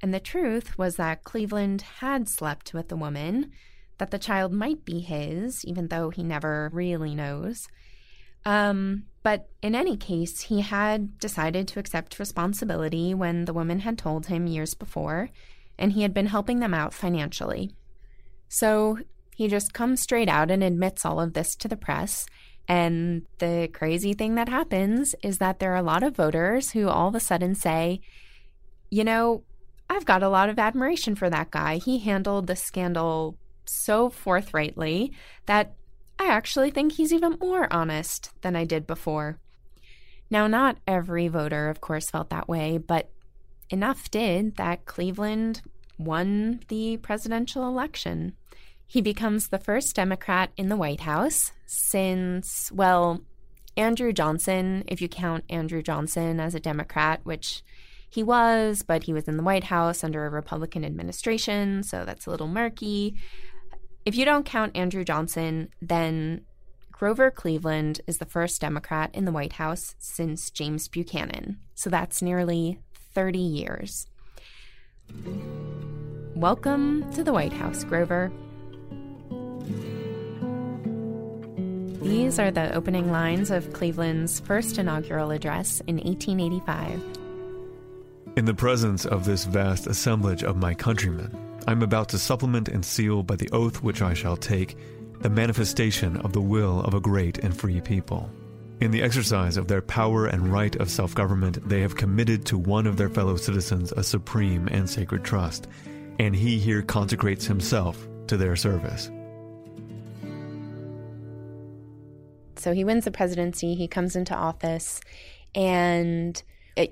And 0.00 0.14
the 0.14 0.20
truth 0.20 0.78
was 0.78 0.96
that 0.96 1.24
Cleveland 1.24 1.82
had 2.00 2.28
slept 2.28 2.72
with 2.72 2.88
the 2.88 2.96
woman, 2.96 3.52
that 3.98 4.10
the 4.10 4.18
child 4.18 4.52
might 4.52 4.84
be 4.84 5.00
his, 5.00 5.64
even 5.64 5.88
though 5.88 6.10
he 6.10 6.22
never 6.22 6.70
really 6.72 7.14
knows. 7.14 7.66
Um, 8.44 9.04
but 9.22 9.48
in 9.62 9.74
any 9.74 9.96
case, 9.96 10.42
he 10.42 10.60
had 10.60 11.18
decided 11.18 11.68
to 11.68 11.80
accept 11.80 12.18
responsibility 12.18 13.14
when 13.14 13.44
the 13.44 13.52
woman 13.52 13.80
had 13.80 13.98
told 13.98 14.26
him 14.26 14.46
years 14.46 14.74
before, 14.74 15.30
and 15.78 15.92
he 15.92 16.02
had 16.02 16.14
been 16.14 16.26
helping 16.26 16.60
them 16.60 16.74
out 16.74 16.94
financially. 16.94 17.72
So 18.48 18.98
he 19.34 19.48
just 19.48 19.74
comes 19.74 20.00
straight 20.00 20.28
out 20.28 20.50
and 20.50 20.62
admits 20.62 21.04
all 21.04 21.20
of 21.20 21.34
this 21.34 21.54
to 21.56 21.68
the 21.68 21.76
press 21.76 22.26
and 22.68 23.22
the 23.38 23.70
crazy 23.72 24.12
thing 24.12 24.34
that 24.34 24.50
happens 24.50 25.14
is 25.22 25.38
that 25.38 25.58
there 25.58 25.72
are 25.72 25.76
a 25.76 25.82
lot 25.82 26.02
of 26.02 26.14
voters 26.14 26.72
who 26.72 26.88
all 26.88 27.08
of 27.08 27.14
a 27.14 27.20
sudden 27.20 27.54
say, 27.54 28.00
you 28.90 29.04
know, 29.04 29.42
I've 29.88 30.04
got 30.04 30.22
a 30.22 30.28
lot 30.28 30.50
of 30.50 30.58
admiration 30.58 31.14
for 31.14 31.30
that 31.30 31.50
guy. 31.50 31.76
He 31.78 31.98
handled 31.98 32.46
the 32.46 32.56
scandal 32.56 33.38
so 33.64 34.10
forthrightly 34.10 35.12
that 35.46 35.74
I 36.18 36.26
actually 36.26 36.70
think 36.70 36.92
he's 36.92 37.12
even 37.12 37.38
more 37.40 37.72
honest 37.72 38.30
than 38.42 38.56
I 38.56 38.64
did 38.64 38.86
before. 38.86 39.38
Now, 40.30 40.46
not 40.46 40.78
every 40.86 41.28
voter, 41.28 41.68
of 41.68 41.80
course, 41.80 42.10
felt 42.10 42.30
that 42.30 42.48
way, 42.48 42.78
but 42.78 43.10
enough 43.70 44.10
did 44.10 44.56
that 44.56 44.84
Cleveland 44.84 45.62
won 45.98 46.60
the 46.68 46.96
presidential 46.98 47.66
election. 47.66 48.34
He 48.86 49.00
becomes 49.00 49.48
the 49.48 49.58
first 49.58 49.96
Democrat 49.96 50.50
in 50.56 50.68
the 50.68 50.76
White 50.76 51.00
House 51.00 51.52
since, 51.66 52.72
well, 52.72 53.22
Andrew 53.76 54.12
Johnson, 54.12 54.84
if 54.86 55.00
you 55.00 55.08
count 55.08 55.44
Andrew 55.48 55.82
Johnson 55.82 56.40
as 56.40 56.54
a 56.54 56.60
Democrat, 56.60 57.20
which 57.22 57.62
he 58.10 58.22
was, 58.22 58.82
but 58.82 59.04
he 59.04 59.12
was 59.12 59.28
in 59.28 59.36
the 59.36 59.42
White 59.42 59.64
House 59.64 60.02
under 60.02 60.24
a 60.24 60.30
Republican 60.30 60.84
administration, 60.84 61.82
so 61.82 62.04
that's 62.04 62.26
a 62.26 62.30
little 62.30 62.48
murky. 62.48 63.14
If 64.08 64.16
you 64.16 64.24
don't 64.24 64.46
count 64.46 64.74
Andrew 64.74 65.04
Johnson, 65.04 65.68
then 65.82 66.46
Grover 66.90 67.30
Cleveland 67.30 68.00
is 68.06 68.16
the 68.16 68.24
first 68.24 68.58
Democrat 68.58 69.10
in 69.12 69.26
the 69.26 69.32
White 69.32 69.52
House 69.52 69.96
since 69.98 70.48
James 70.48 70.88
Buchanan. 70.88 71.58
So 71.74 71.90
that's 71.90 72.22
nearly 72.22 72.80
30 73.14 73.38
years. 73.38 74.06
Welcome 76.34 77.12
to 77.12 77.22
the 77.22 77.34
White 77.34 77.52
House, 77.52 77.84
Grover. 77.84 78.32
These 82.00 82.38
are 82.38 82.50
the 82.50 82.74
opening 82.74 83.12
lines 83.12 83.50
of 83.50 83.74
Cleveland's 83.74 84.40
first 84.40 84.78
inaugural 84.78 85.32
address 85.32 85.82
in 85.86 85.96
1885. 85.96 87.02
In 88.38 88.46
the 88.46 88.54
presence 88.54 89.04
of 89.04 89.26
this 89.26 89.44
vast 89.44 89.86
assemblage 89.86 90.42
of 90.42 90.56
my 90.56 90.72
countrymen, 90.72 91.47
I 91.66 91.72
am 91.72 91.82
about 91.82 92.08
to 92.10 92.18
supplement 92.18 92.68
and 92.68 92.84
seal 92.84 93.22
by 93.22 93.36
the 93.36 93.50
oath 93.50 93.82
which 93.82 94.02
I 94.02 94.14
shall 94.14 94.36
take 94.36 94.76
the 95.20 95.30
manifestation 95.30 96.16
of 96.18 96.32
the 96.32 96.40
will 96.40 96.80
of 96.82 96.94
a 96.94 97.00
great 97.00 97.38
and 97.38 97.56
free 97.56 97.80
people. 97.80 98.30
In 98.80 98.92
the 98.92 99.02
exercise 99.02 99.56
of 99.56 99.66
their 99.66 99.82
power 99.82 100.26
and 100.26 100.52
right 100.52 100.74
of 100.76 100.88
self 100.88 101.14
government, 101.14 101.68
they 101.68 101.80
have 101.80 101.96
committed 101.96 102.46
to 102.46 102.58
one 102.58 102.86
of 102.86 102.96
their 102.96 103.08
fellow 103.08 103.36
citizens 103.36 103.90
a 103.92 104.04
supreme 104.04 104.68
and 104.68 104.88
sacred 104.88 105.24
trust, 105.24 105.66
and 106.20 106.34
he 106.34 106.58
here 106.58 106.82
consecrates 106.82 107.44
himself 107.44 108.06
to 108.28 108.36
their 108.36 108.54
service. 108.54 109.10
So 112.54 112.72
he 112.72 112.84
wins 112.84 113.04
the 113.04 113.10
presidency, 113.10 113.74
he 113.74 113.88
comes 113.88 114.14
into 114.14 114.34
office, 114.34 115.00
and 115.54 116.40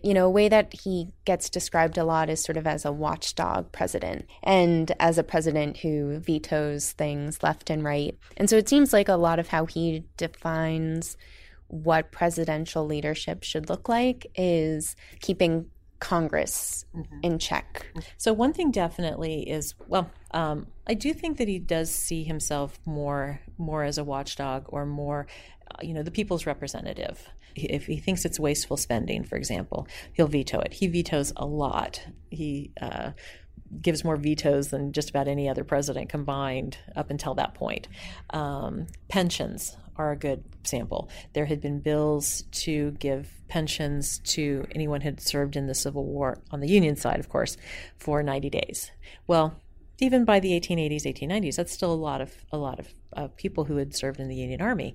you 0.03 0.15
know, 0.15 0.27
a 0.27 0.31
way 0.31 0.49
that 0.49 0.73
he 0.73 1.09
gets 1.25 1.49
described 1.49 1.99
a 1.99 2.05
lot 2.05 2.29
is 2.29 2.43
sort 2.43 2.57
of 2.57 2.67
as 2.67 2.85
a 2.85 2.93
watchdog 2.93 3.71
president 3.73 4.27
and 4.43 4.93
as 4.99 5.19
a 5.19 5.23
president 5.23 5.77
who 5.79 6.19
vetoes 6.19 6.93
things 6.93 7.43
left 7.43 7.71
and 7.71 7.85
right. 7.85 8.17
And 8.37 8.51
so 8.51 8.57
it 8.57 8.69
seems 8.69 8.93
like 8.93 9.09
a 9.09 9.15
lot 9.15 9.39
of 9.39 9.49
how 9.49 9.67
he 9.67 10.05
defines 10.17 11.17
what 11.69 12.13
presidential 12.13 12.87
leadership 12.87 13.43
should 13.43 13.69
look 13.69 13.89
like 13.89 14.27
is 14.37 14.97
keeping 15.21 15.67
Congress 15.99 16.85
mm-hmm. 16.95 17.21
in 17.23 17.39
check. 17.39 17.87
So, 18.19 18.33
one 18.33 18.53
thing 18.53 18.71
definitely 18.71 19.49
is 19.49 19.75
well, 19.89 20.11
um, 20.33 20.67
I 20.87 20.95
do 20.95 21.15
think 21.15 21.39
that 21.39 21.49
he 21.49 21.59
does 21.59 21.91
see 21.91 22.23
himself 22.23 22.79
more 22.85 23.41
more 23.59 23.83
as 23.83 23.99
a 23.99 24.05
watchdog 24.05 24.67
or 24.69 24.85
more 24.85 25.27
you 25.83 25.95
know, 25.95 26.03
the 26.03 26.11
people's 26.11 26.47
representative. 26.47 27.29
If 27.55 27.87
he 27.87 27.99
thinks 27.99 28.25
it's 28.25 28.41
wasteful 28.41 28.77
spending, 28.77 29.25
for 29.25 29.37
example, 29.37 29.87
he'll 30.13 30.29
veto 30.29 30.61
it. 30.61 30.73
He 30.75 30.87
vetoes 30.87 31.33
a 31.37 31.47
lot. 31.47 32.07
He 32.31 32.73
uh, 32.81 33.13
gives 33.81 34.05
more 34.05 34.17
vetoes 34.17 34.69
than 34.69 34.93
just 34.93 35.11
about 35.11 35.29
any 35.29 35.49
other 35.49 35.65
president 35.65 36.09
combined 36.09 36.79
up 36.95 37.11
until 37.11 37.35
that 37.35 37.55
point. 37.55 37.89
Um, 38.31 38.87
pensions 39.09 39.77
are 39.97 40.13
a 40.13 40.17
good 40.17 40.45
sample. 40.65 41.09
There 41.33 41.47
had 41.47 41.61
been 41.61 41.81
bills 41.81 42.45
to 42.53 42.93
give 42.93 43.31
pensions 43.49 44.19
to 44.21 44.67
anyone 44.75 45.01
who 45.01 45.07
had 45.09 45.21
served 45.21 45.57
in 45.57 45.67
the 45.67 45.75
Civil 45.75 46.05
War 46.05 46.39
on 46.51 46.61
the 46.61 46.69
Union 46.69 46.97
side, 46.97 47.19
of 47.19 47.29
course, 47.29 47.57
for 47.99 48.23
90 48.23 48.51
days. 48.51 48.91
Well, 49.27 49.61
even 49.99 50.25
by 50.25 50.41
the 50.41 50.51
1880s, 50.61 51.05
1890s, 51.05 51.57
that's 51.57 51.73
still 51.73 51.93
a 51.93 51.95
lot 51.95 52.21
of 52.21 52.31
a 52.53 52.59
lot 52.59 52.79
of 52.79 52.89
uh, 53.15 53.29
people 53.37 53.65
who 53.65 53.77
had 53.77 53.95
served 53.95 54.21
in 54.21 54.29
the 54.29 54.37
Union 54.37 54.61
Army, 54.61 54.95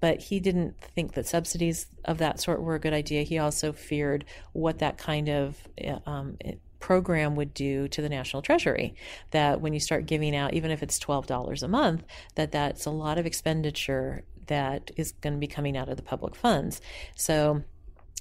but 0.00 0.20
he 0.20 0.40
didn't 0.40 0.78
think 0.80 1.14
that 1.14 1.26
subsidies 1.26 1.86
of 2.04 2.18
that 2.18 2.40
sort 2.40 2.62
were 2.62 2.74
a 2.74 2.80
good 2.80 2.92
idea. 2.92 3.22
He 3.22 3.38
also 3.38 3.72
feared 3.72 4.24
what 4.52 4.78
that 4.78 4.98
kind 4.98 5.28
of 5.28 5.56
um, 6.06 6.36
program 6.84 7.34
would 7.34 7.54
do 7.54 7.88
to 7.88 8.02
the 8.02 8.10
national 8.10 8.42
treasury 8.42 8.94
that 9.30 9.62
when 9.62 9.72
you 9.72 9.80
start 9.80 10.04
giving 10.04 10.36
out 10.36 10.52
even 10.52 10.70
if 10.70 10.82
it's 10.82 10.98
$12 10.98 11.62
a 11.62 11.66
month 11.66 12.04
that 12.34 12.52
that's 12.52 12.84
a 12.84 12.90
lot 12.90 13.16
of 13.16 13.24
expenditure 13.24 14.22
that 14.48 14.90
is 14.94 15.12
going 15.12 15.32
to 15.32 15.38
be 15.38 15.46
coming 15.46 15.78
out 15.78 15.88
of 15.88 15.96
the 15.96 16.02
public 16.02 16.36
funds 16.36 16.82
so 17.16 17.62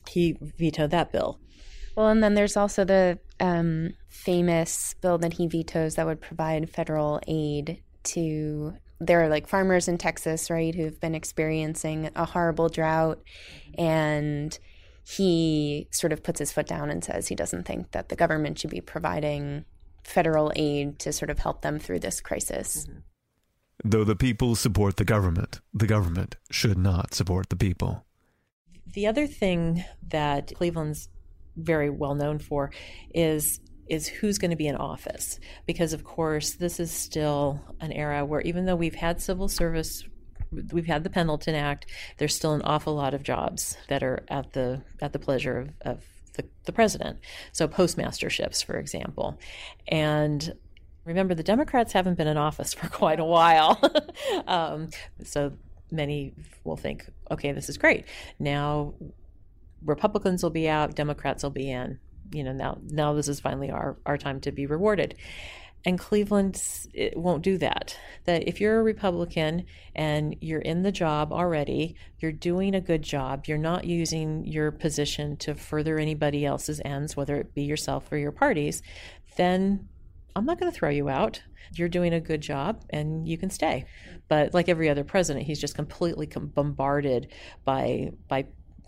he 0.08 0.38
vetoed 0.40 0.92
that 0.92 1.12
bill 1.12 1.42
well 1.98 2.08
and 2.08 2.24
then 2.24 2.36
there's 2.36 2.56
also 2.56 2.86
the 2.86 3.20
um, 3.42 3.94
famous 4.08 4.96
bill 5.02 5.18
that 5.18 5.34
he 5.34 5.46
vetoes 5.46 5.96
that 5.96 6.06
would 6.06 6.22
provide 6.22 6.70
federal 6.70 7.20
aid 7.28 7.84
to 8.04 8.74
there 9.00 9.22
are 9.22 9.30
like 9.30 9.48
farmers 9.48 9.88
in 9.88 9.98
Texas, 9.98 10.50
right, 10.50 10.74
who've 10.74 11.00
been 11.00 11.16
experiencing 11.16 12.10
a 12.16 12.26
horrible 12.26 12.70
drought 12.70 13.22
and 13.78 14.58
he 15.06 15.88
sort 15.92 16.14
of 16.14 16.24
puts 16.24 16.40
his 16.40 16.52
foot 16.52 16.68
down 16.68 16.90
and 16.90 17.04
says 17.04 17.28
he 17.28 17.36
doesn't 17.36 17.64
think 17.64 17.92
that 17.92 18.10
the 18.10 18.16
government 18.16 18.60
should 18.60 18.70
be 18.70 18.82
providing 18.82 19.66
federal 20.04 20.52
aid 20.56 21.00
to 21.00 21.12
sort 21.12 21.30
of 21.30 21.40
help 21.40 21.62
them 21.62 21.80
through 21.80 22.00
this 22.00 22.22
crisis. 22.22 22.86
Mm-hmm. 22.88 23.00
Though 23.86 24.04
the 24.04 24.16
people 24.16 24.56
support 24.56 24.98
the 24.98 25.06
government, 25.06 25.60
the 25.74 25.88
government 25.88 26.38
should 26.50 26.78
not 26.78 27.14
support 27.14 27.50
the 27.50 27.56
people. 27.56 28.06
The 28.94 29.08
other 29.08 29.28
thing 29.28 29.84
that 30.10 30.54
Cleveland's 30.56 31.10
very 31.58 31.90
well 31.90 32.16
known 32.16 32.40
for 32.40 32.72
is 33.14 33.60
is 33.88 34.08
who's 34.08 34.38
going 34.38 34.52
to 34.52 34.58
be 34.58 34.68
in 34.68 34.76
office. 34.76 35.40
Because 35.66 35.94
of 35.94 36.04
course 36.04 36.54
this 36.54 36.80
is 36.80 36.92
still 36.92 37.60
an 37.82 37.92
era 37.92 38.26
where 38.26 38.42
even 38.42 38.66
though 38.66 38.76
we've 38.76 38.96
had 38.96 39.22
civil 39.22 39.48
service 39.48 40.04
we've 40.72 40.86
had 40.86 41.04
the 41.04 41.10
Pendleton 41.10 41.56
Act 41.56 41.88
there's 42.18 42.36
still 42.36 42.54
an 42.54 42.62
awful 42.62 42.96
lot 42.96 43.14
of 43.14 43.24
jobs 43.24 43.78
that 43.90 44.04
are 44.04 44.24
at 44.30 44.54
the 44.54 44.82
at 45.02 45.14
the 45.14 45.20
pleasure 45.20 45.58
of, 45.58 45.70
of 45.82 46.04
the, 46.36 46.46
the 46.66 46.72
president. 46.72 47.20
So 47.52 47.68
postmasterships 47.68 48.64
for 48.64 48.78
example. 48.78 49.40
And 49.88 50.54
remember 51.06 51.36
the 51.36 51.44
democrats 51.44 51.94
haven't 51.94 52.18
been 52.18 52.28
in 52.28 52.38
office 52.38 52.74
for 52.74 52.88
quite 52.90 53.20
a 53.20 53.26
while. 53.26 53.80
Um, 54.48 54.90
so 55.24 55.54
many 55.92 56.34
will 56.64 56.76
think 56.76 57.06
okay 57.30 57.52
this 57.52 57.70
is 57.70 57.78
great. 57.78 58.06
Now 58.40 58.94
republicans 59.86 60.42
will 60.42 60.50
be 60.50 60.70
out 60.70 60.96
democrats 60.96 61.44
will 61.44 61.50
be 61.50 61.70
in 61.70 62.00
you 62.34 62.44
know 62.44 62.52
now 62.52 62.78
now 62.90 63.14
this 63.14 63.28
is 63.28 63.40
finally 63.40 63.70
our 63.70 63.98
our 64.06 64.18
time 64.18 64.40
to 64.42 64.52
be 64.52 64.66
rewarded 64.66 65.16
and 65.86 66.00
Cleveland 66.00 66.62
won't 67.16 67.44
do 67.44 67.58
that. 67.58 67.98
That 68.26 68.48
if 68.48 68.62
you're 68.62 68.80
a 68.80 68.84
Republican 68.84 69.66
and 69.96 70.36
you're 70.40 70.62
in 70.62 70.84
the 70.84 70.92
job 70.92 71.34
already, 71.34 71.96
you're 72.20 72.32
doing 72.32 72.74
a 72.74 72.82
good 72.82 73.02
job, 73.02 73.46
you're 73.48 73.58
not 73.58 73.84
using 73.84 74.46
your 74.46 74.72
position 74.72 75.36
to 75.38 75.56
further 75.56 76.00
anybody 76.00 76.46
else's 76.46 76.82
ends, 76.86 77.18
whether 77.18 77.36
it 77.36 77.54
be 77.54 77.64
yourself 77.64 78.10
or 78.12 78.18
your 78.18 78.32
parties, 78.32 78.82
then 79.36 79.90
I'm 80.36 80.46
not 80.46 80.60
going 80.60 80.72
to 80.72 80.78
throw 80.78 80.90
you 80.90 81.10
out. 81.10 81.42
You're 81.74 81.90
doing 81.90 82.14
a 82.14 82.22
good 82.22 82.42
job 82.42 82.84
and 82.90 83.28
you 83.28 83.38
can 83.38 83.50
stay. 83.50 83.86
But 84.28 84.54
like 84.54 84.70
every 84.70 84.90
other 84.90 85.04
president, 85.04 85.46
he's 85.46 85.60
just 85.60 85.76
completely 85.76 86.28
bombarded 86.28 87.32
by 87.66 88.12
by 88.28 88.46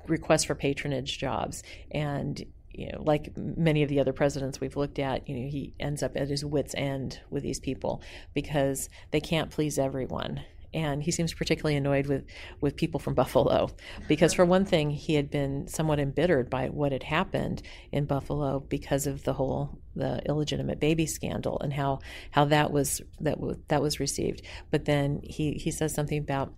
requests 0.08 0.44
for 0.44 0.54
patronage 0.54 1.18
jobs 1.18 1.64
and 1.92 2.46
you 2.78 2.92
know, 2.92 3.04
like 3.04 3.36
many 3.38 3.84
of 3.84 3.90
the 3.90 4.00
other 4.00 4.14
presidents 4.14 4.60
we've 4.60 4.76
looked 4.76 5.00
at, 5.00 5.28
you 5.28 5.36
know, 5.36 5.50
he 5.50 5.74
ends 5.80 6.04
up 6.04 6.16
at 6.16 6.30
his 6.30 6.44
wits' 6.44 6.76
end 6.76 7.20
with 7.30 7.44
these 7.44 7.60
people 7.60 8.02
because 8.34 8.90
they 9.12 9.22
can't 9.22 9.52
please 9.52 9.78
everyone. 9.78 10.42
And 10.74 11.02
he 11.02 11.12
seems 11.12 11.34
particularly 11.34 11.78
annoyed 11.78 12.08
with, 12.08 12.26
with 12.60 12.76
people 12.76 13.00
from 13.00 13.14
Buffalo 13.16 13.70
because, 14.10 14.34
for 14.34 14.44
one 14.44 14.66
thing, 14.66 14.90
he 14.90 15.16
had 15.16 15.32
been 15.32 15.68
somewhat 15.68 16.00
embittered 16.00 16.50
by 16.50 16.68
what 16.68 16.92
had 16.92 17.04
happened 17.04 17.62
in 17.94 18.06
Buffalo 18.06 18.60
because 18.60 19.08
of 19.08 19.24
the 19.24 19.34
whole 19.34 19.80
the 19.96 20.22
illegitimate 20.26 20.82
baby 20.82 21.06
scandal 21.06 21.58
and 21.62 21.72
how, 21.72 22.00
how 22.32 22.44
that 22.44 22.74
was 22.74 23.02
that 23.22 23.40
was 23.40 23.58
that 23.70 23.82
was 23.82 24.02
received. 24.02 24.42
But 24.70 24.84
then 24.84 25.22
he 25.24 25.54
he 25.54 25.72
says 25.72 25.94
something 25.94 26.18
about 26.18 26.54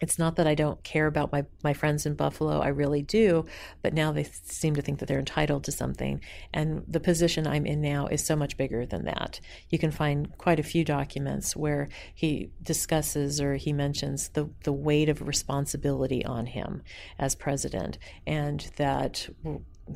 it's 0.00 0.18
not 0.18 0.36
that 0.36 0.46
I 0.46 0.54
don't 0.54 0.82
care 0.82 1.06
about 1.06 1.32
my, 1.32 1.44
my 1.64 1.72
friends 1.72 2.04
in 2.04 2.14
Buffalo, 2.14 2.60
I 2.60 2.68
really 2.68 3.02
do, 3.02 3.46
but 3.82 3.94
now 3.94 4.12
they 4.12 4.24
seem 4.24 4.74
to 4.76 4.82
think 4.82 4.98
that 4.98 5.06
they're 5.06 5.18
entitled 5.18 5.64
to 5.64 5.72
something. 5.72 6.20
And 6.52 6.84
the 6.86 7.00
position 7.00 7.46
I'm 7.46 7.66
in 7.66 7.80
now 7.80 8.06
is 8.06 8.24
so 8.24 8.36
much 8.36 8.56
bigger 8.56 8.84
than 8.84 9.04
that. 9.06 9.40
You 9.70 9.78
can 9.78 9.90
find 9.90 10.36
quite 10.36 10.60
a 10.60 10.64
few 10.64 10.84
documents 10.84 11.56
where 11.56 11.88
he 12.14 12.50
discusses 12.62 13.40
or 13.40 13.56
he 13.56 13.72
mentions 13.72 14.28
the, 14.30 14.50
the 14.64 14.72
weight 14.72 15.08
of 15.08 15.26
responsibility 15.26 16.24
on 16.24 16.46
him 16.46 16.82
as 17.18 17.34
president, 17.34 17.98
and 18.26 18.70
that 18.76 19.28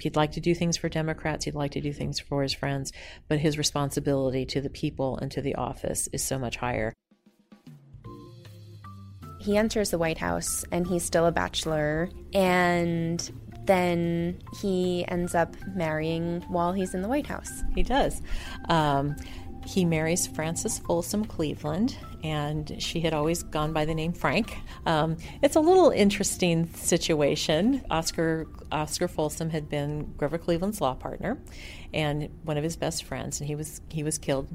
he'd 0.00 0.16
like 0.16 0.32
to 0.32 0.40
do 0.40 0.54
things 0.54 0.76
for 0.76 0.88
Democrats, 0.88 1.44
he'd 1.44 1.54
like 1.54 1.72
to 1.72 1.80
do 1.80 1.92
things 1.92 2.20
for 2.20 2.42
his 2.42 2.52
friends, 2.54 2.92
but 3.28 3.40
his 3.40 3.58
responsibility 3.58 4.46
to 4.46 4.60
the 4.60 4.70
people 4.70 5.18
and 5.18 5.30
to 5.32 5.42
the 5.42 5.56
office 5.56 6.08
is 6.12 6.22
so 6.22 6.38
much 6.38 6.56
higher 6.56 6.94
he 9.40 9.56
enters 9.56 9.90
the 9.90 9.98
White 9.98 10.18
House 10.18 10.64
and 10.70 10.86
he's 10.86 11.02
still 11.02 11.26
a 11.26 11.32
bachelor. 11.32 12.10
And 12.34 13.30
then 13.64 14.40
he 14.60 15.04
ends 15.08 15.34
up 15.34 15.56
marrying 15.74 16.42
while 16.48 16.72
he's 16.72 16.94
in 16.94 17.02
the 17.02 17.08
White 17.08 17.26
House. 17.26 17.62
He 17.74 17.82
does. 17.82 18.20
Um, 18.68 19.16
he 19.66 19.84
marries 19.84 20.26
Frances 20.26 20.78
Folsom 20.78 21.24
Cleveland, 21.24 21.96
and 22.22 22.76
she 22.82 23.00
had 23.00 23.12
always 23.12 23.42
gone 23.42 23.72
by 23.72 23.84
the 23.84 23.94
name 23.94 24.12
Frank. 24.12 24.56
Um, 24.86 25.16
it's 25.42 25.56
a 25.56 25.60
little 25.60 25.90
interesting 25.90 26.68
situation. 26.74 27.84
Oscar 27.90 28.46
Oscar 28.72 29.08
Folsom 29.08 29.50
had 29.50 29.68
been 29.68 30.12
Grover 30.16 30.38
Cleveland's 30.38 30.80
law 30.80 30.94
partner, 30.94 31.38
and 31.92 32.28
one 32.44 32.56
of 32.56 32.64
his 32.64 32.76
best 32.76 33.04
friends, 33.04 33.40
and 33.40 33.48
he 33.48 33.54
was 33.54 33.80
he 33.90 34.02
was 34.02 34.18
killed 34.18 34.48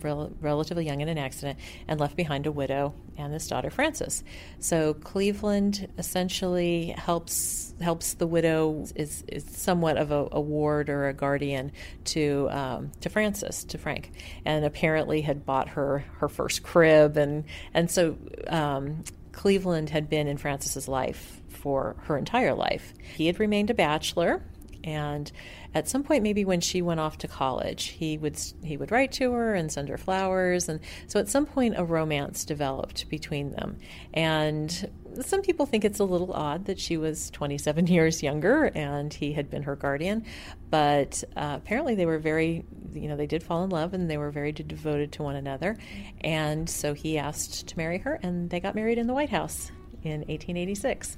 rel- 0.00 0.32
relatively 0.40 0.86
young 0.86 1.00
in 1.00 1.08
an 1.08 1.18
accident 1.18 1.58
and 1.86 2.00
left 2.00 2.16
behind 2.16 2.46
a 2.46 2.52
widow 2.52 2.94
and 3.16 3.32
his 3.32 3.46
daughter 3.46 3.70
Frances. 3.70 4.22
So 4.60 4.94
Cleveland 4.94 5.88
essentially 5.98 6.94
helps 6.96 7.74
helps 7.80 8.14
the 8.14 8.26
widow 8.26 8.86
is, 8.96 9.24
is 9.28 9.44
somewhat 9.44 9.96
of 9.96 10.10
a, 10.10 10.28
a 10.32 10.40
ward 10.40 10.88
or 10.88 11.08
a 11.08 11.14
guardian 11.14 11.72
to 12.04 12.48
um, 12.50 12.90
to 13.00 13.08
Frances 13.08 13.64
to 13.64 13.78
Frank, 13.78 14.12
and 14.44 14.64
apparently 14.64 15.20
had 15.20 15.44
bought 15.44 15.70
her 15.70 16.04
her 16.18 16.28
first 16.28 16.62
crib 16.62 17.07
and 17.16 17.44
and 17.74 17.90
so. 17.90 18.16
Um, 18.48 19.04
Cleveland 19.30 19.90
had 19.90 20.10
been 20.10 20.26
in 20.26 20.36
Frances's 20.36 20.88
life 20.88 21.40
for 21.48 21.94
her 22.06 22.18
entire 22.18 22.54
life. 22.54 22.92
He 23.14 23.28
had 23.28 23.38
remained 23.38 23.70
a 23.70 23.74
bachelor 23.74 24.42
and 24.84 25.30
at 25.74 25.88
some 25.88 26.02
point 26.02 26.22
maybe 26.22 26.44
when 26.44 26.60
she 26.60 26.82
went 26.82 27.00
off 27.00 27.18
to 27.18 27.28
college 27.28 27.86
he 27.88 28.16
would 28.16 28.38
he 28.62 28.76
would 28.76 28.90
write 28.90 29.12
to 29.12 29.32
her 29.32 29.54
and 29.54 29.70
send 29.70 29.88
her 29.88 29.98
flowers 29.98 30.68
and 30.68 30.80
so 31.06 31.18
at 31.18 31.28
some 31.28 31.46
point 31.46 31.74
a 31.76 31.84
romance 31.84 32.44
developed 32.44 33.08
between 33.08 33.52
them 33.52 33.76
and 34.14 34.90
some 35.20 35.42
people 35.42 35.66
think 35.66 35.84
it's 35.84 35.98
a 35.98 36.04
little 36.04 36.32
odd 36.32 36.66
that 36.66 36.78
she 36.78 36.96
was 36.96 37.30
27 37.30 37.86
years 37.88 38.22
younger 38.22 38.66
and 38.74 39.12
he 39.12 39.32
had 39.32 39.50
been 39.50 39.62
her 39.62 39.76
guardian 39.76 40.24
but 40.70 41.22
uh, 41.36 41.54
apparently 41.56 41.94
they 41.94 42.06
were 42.06 42.18
very 42.18 42.64
you 42.92 43.08
know 43.08 43.16
they 43.16 43.26
did 43.26 43.42
fall 43.42 43.64
in 43.64 43.70
love 43.70 43.94
and 43.94 44.10
they 44.10 44.18
were 44.18 44.30
very 44.30 44.52
devoted 44.52 45.12
to 45.12 45.22
one 45.22 45.36
another. 45.36 45.76
And 46.22 46.68
so 46.68 46.94
he 46.94 47.18
asked 47.18 47.68
to 47.68 47.76
marry 47.76 47.98
her 47.98 48.18
and 48.22 48.50
they 48.50 48.60
got 48.60 48.74
married 48.74 48.98
in 48.98 49.06
the 49.06 49.14
white 49.14 49.30
house 49.30 49.70
in 50.02 50.20
1886 50.20 51.16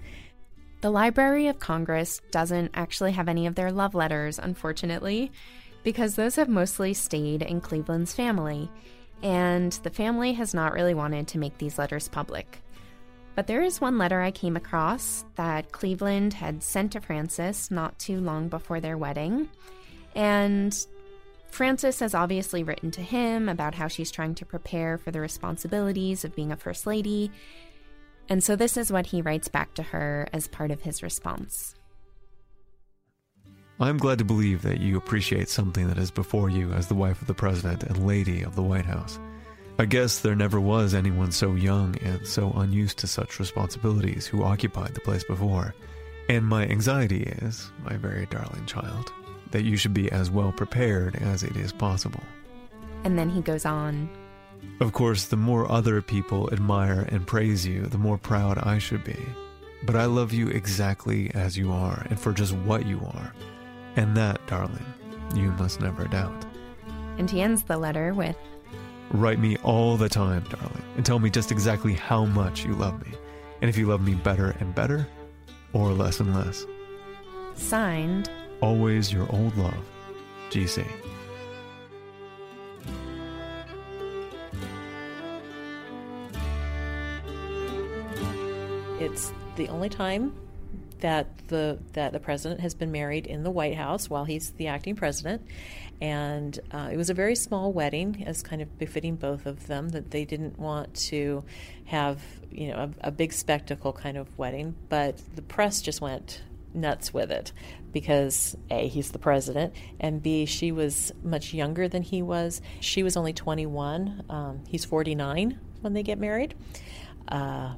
the 0.80 0.90
Library 0.90 1.46
of 1.48 1.58
Congress 1.58 2.22
doesn't 2.30 2.70
actually 2.72 3.12
have 3.12 3.28
any 3.28 3.46
of 3.46 3.54
their 3.54 3.70
love 3.70 3.94
letters, 3.94 4.38
unfortunately, 4.38 5.30
because 5.82 6.14
those 6.14 6.36
have 6.36 6.48
mostly 6.48 6.94
stayed 6.94 7.42
in 7.42 7.60
Cleveland's 7.60 8.14
family, 8.14 8.70
and 9.22 9.72
the 9.82 9.90
family 9.90 10.32
has 10.32 10.54
not 10.54 10.72
really 10.72 10.94
wanted 10.94 11.28
to 11.28 11.38
make 11.38 11.58
these 11.58 11.78
letters 11.78 12.08
public. 12.08 12.62
But 13.34 13.46
there 13.46 13.62
is 13.62 13.80
one 13.80 13.96
letter 13.96 14.20
I 14.20 14.30
came 14.30 14.56
across 14.56 15.24
that 15.36 15.72
Cleveland 15.72 16.34
had 16.34 16.62
sent 16.62 16.92
to 16.92 17.00
Frances 17.00 17.70
not 17.70 17.98
too 17.98 18.20
long 18.20 18.48
before 18.48 18.80
their 18.80 18.98
wedding. 18.98 19.48
And 20.14 20.76
Frances 21.50 22.00
has 22.00 22.14
obviously 22.14 22.62
written 22.62 22.90
to 22.92 23.02
him 23.02 23.48
about 23.48 23.74
how 23.74 23.88
she's 23.88 24.10
trying 24.10 24.34
to 24.36 24.44
prepare 24.44 24.98
for 24.98 25.10
the 25.10 25.20
responsibilities 25.20 26.24
of 26.24 26.34
being 26.34 26.52
a 26.52 26.56
First 26.56 26.86
Lady, 26.86 27.30
and 28.30 28.44
so 28.44 28.54
this 28.54 28.76
is 28.76 28.92
what 28.92 29.06
he 29.06 29.22
writes 29.22 29.48
back 29.48 29.74
to 29.74 29.82
her 29.82 30.28
as 30.32 30.46
part 30.46 30.70
of 30.70 30.82
his 30.82 31.02
response. 31.02 31.74
I'm 33.80 33.98
glad 33.98 34.18
to 34.18 34.24
believe 34.24 34.62
that 34.62 34.80
you 34.80 34.96
appreciate 34.96 35.48
something 35.48 35.88
that 35.88 35.98
is 35.98 36.12
before 36.12 36.48
you 36.48 36.72
as 36.72 36.86
the 36.86 36.94
wife 36.94 37.20
of 37.20 37.26
the 37.26 37.34
president 37.34 37.82
and 37.82 38.06
lady 38.06 38.42
of 38.42 38.54
the 38.54 38.62
White 38.62 38.84
House. 38.84 39.18
I 39.80 39.86
guess 39.86 40.18
there 40.18 40.36
never 40.36 40.60
was 40.60 40.92
anyone 40.92 41.32
so 41.32 41.54
young 41.54 41.96
and 42.02 42.26
so 42.26 42.52
unused 42.52 42.98
to 42.98 43.06
such 43.06 43.40
responsibilities 43.40 44.26
who 44.26 44.44
occupied 44.44 44.92
the 44.92 45.00
place 45.00 45.24
before. 45.24 45.74
And 46.28 46.44
my 46.44 46.66
anxiety 46.66 47.22
is, 47.22 47.72
my 47.82 47.96
very 47.96 48.26
darling 48.26 48.66
child, 48.66 49.10
that 49.52 49.64
you 49.64 49.78
should 49.78 49.94
be 49.94 50.12
as 50.12 50.30
well 50.30 50.52
prepared 50.52 51.16
as 51.16 51.42
it 51.42 51.56
is 51.56 51.72
possible. 51.72 52.22
And 53.04 53.18
then 53.18 53.30
he 53.30 53.40
goes 53.40 53.64
on 53.64 54.10
of 54.80 54.92
course, 54.92 55.24
the 55.26 55.36
more 55.36 55.70
other 55.70 56.02
people 56.02 56.52
admire 56.52 57.06
and 57.08 57.26
praise 57.26 57.66
you, 57.66 57.86
the 57.86 57.96
more 57.96 58.18
proud 58.18 58.58
I 58.58 58.76
should 58.76 59.02
be. 59.04 59.16
But 59.84 59.96
I 59.96 60.04
love 60.04 60.34
you 60.34 60.48
exactly 60.48 61.30
as 61.34 61.56
you 61.56 61.72
are 61.72 62.06
and 62.10 62.20
for 62.20 62.34
just 62.34 62.52
what 62.52 62.84
you 62.84 63.00
are. 63.14 63.32
And 63.96 64.14
that, 64.18 64.46
darling, 64.46 64.84
you 65.34 65.52
must 65.52 65.80
never 65.80 66.04
doubt. 66.04 66.44
And 67.16 67.30
he 67.30 67.40
ends 67.40 67.62
the 67.62 67.78
letter 67.78 68.12
with 68.12 68.36
Write 69.12 69.40
me 69.40 69.56
all 69.64 69.96
the 69.96 70.08
time, 70.08 70.44
darling, 70.50 70.82
and 70.96 71.04
tell 71.04 71.18
me 71.18 71.30
just 71.30 71.50
exactly 71.50 71.94
how 71.94 72.24
much 72.24 72.64
you 72.64 72.74
love 72.74 73.04
me. 73.04 73.12
And 73.60 73.68
if 73.68 73.76
you 73.76 73.86
love 73.86 74.00
me 74.00 74.14
better 74.14 74.54
and 74.60 74.74
better, 74.74 75.06
or 75.72 75.92
less 75.92 76.20
and 76.20 76.34
less. 76.34 76.64
Signed, 77.54 78.30
Always 78.60 79.10
your 79.10 79.26
old 79.32 79.56
love, 79.56 79.74
GC. 80.50 80.86
It's 89.00 89.32
the 89.56 89.66
only 89.68 89.88
time 89.88 90.34
that 91.00 91.48
the 91.48 91.78
that 91.92 92.12
the 92.12 92.20
president 92.20 92.60
has 92.60 92.74
been 92.74 92.92
married 92.92 93.26
in 93.26 93.42
the 93.42 93.50
White 93.50 93.76
House 93.76 94.08
while 94.08 94.24
he's 94.24 94.50
the 94.52 94.68
acting 94.68 94.96
president, 94.96 95.42
and 96.00 96.58
uh, 96.72 96.88
it 96.92 96.96
was 96.96 97.10
a 97.10 97.14
very 97.14 97.34
small 97.34 97.72
wedding, 97.72 98.24
as 98.26 98.42
kind 98.42 98.62
of 98.62 98.78
befitting 98.78 99.16
both 99.16 99.46
of 99.46 99.66
them. 99.66 99.90
That 99.90 100.10
they 100.10 100.24
didn't 100.24 100.58
want 100.58 100.94
to 101.08 101.44
have 101.86 102.20
you 102.50 102.68
know 102.68 102.92
a, 103.02 103.08
a 103.08 103.10
big 103.10 103.32
spectacle 103.32 103.92
kind 103.92 104.16
of 104.16 104.38
wedding, 104.38 104.74
but 104.88 105.20
the 105.34 105.42
press 105.42 105.82
just 105.82 106.00
went 106.00 106.42
nuts 106.72 107.12
with 107.12 107.30
it 107.30 107.52
because 107.92 108.56
A, 108.70 108.86
he's 108.88 109.10
the 109.10 109.18
president, 109.18 109.74
and 109.98 110.22
B, 110.22 110.46
she 110.46 110.72
was 110.72 111.12
much 111.22 111.52
younger 111.52 111.88
than 111.88 112.02
he 112.02 112.22
was. 112.22 112.60
She 112.80 113.02
was 113.02 113.16
only 113.16 113.32
21, 113.32 114.24
um, 114.28 114.62
he's 114.68 114.84
49 114.84 115.58
when 115.80 115.92
they 115.92 116.02
get 116.02 116.18
married. 116.18 116.54
Uh, 117.28 117.74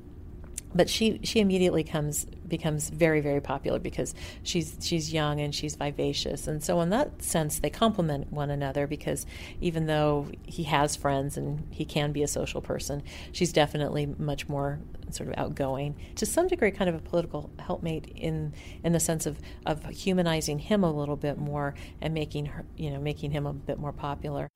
but 0.75 0.89
she 0.89 1.21
she 1.23 1.41
immediately 1.41 1.85
comes 1.85 2.27
becomes 2.47 2.91
very 2.91 3.21
very 3.21 3.41
popular 3.41 3.79
because 3.79 4.15
she's 4.43 4.77
she's 4.81 5.13
young 5.13 5.41
and 5.41 5.55
she's 5.55 5.77
vivacious. 5.77 6.47
And 6.47 6.63
so 6.63 6.81
in 6.81 6.91
that 6.91 7.23
sense 7.23 7.59
they 7.59 7.71
complement 7.71 8.33
one 8.33 8.51
another 8.51 8.87
because 8.87 9.27
even 9.61 9.87
though 9.87 10.29
he 10.47 10.65
has 10.65 10.97
friends 10.97 11.37
and 11.37 11.67
he 11.71 11.85
can 11.85 12.13
be 12.13 12.23
a 12.23 12.29
social 12.29 12.61
person 12.61 13.03
she's 13.33 13.53
definitely 13.53 14.07
much 14.19 14.49
more 14.49 14.79
sort 15.11 15.29
of 15.29 15.35
outgoing 15.39 15.95
to 16.17 16.27
some 16.27 16.49
degree 16.49 16.71
kind 16.71 16.89
of 16.89 16.97
a 16.97 16.99
political 16.99 17.51
helpmate 17.59 18.07
in 18.15 18.53
in 18.85 18.93
the 18.93 19.01
sense 19.01 19.27
of 19.27 19.39
of 19.67 19.85
humanizing 19.87 20.59
him 20.59 20.85
a 20.85 20.93
little 20.93 21.17
bit 21.17 21.39
more 21.39 21.75
and 22.01 22.15
making 22.15 22.47
her 22.47 22.65
you 22.77 22.91
know 22.91 23.01
making 23.01 23.31
him 23.31 23.47
a 23.47 23.53
bit 23.53 23.79
more 23.79 23.93
popular 23.93 24.49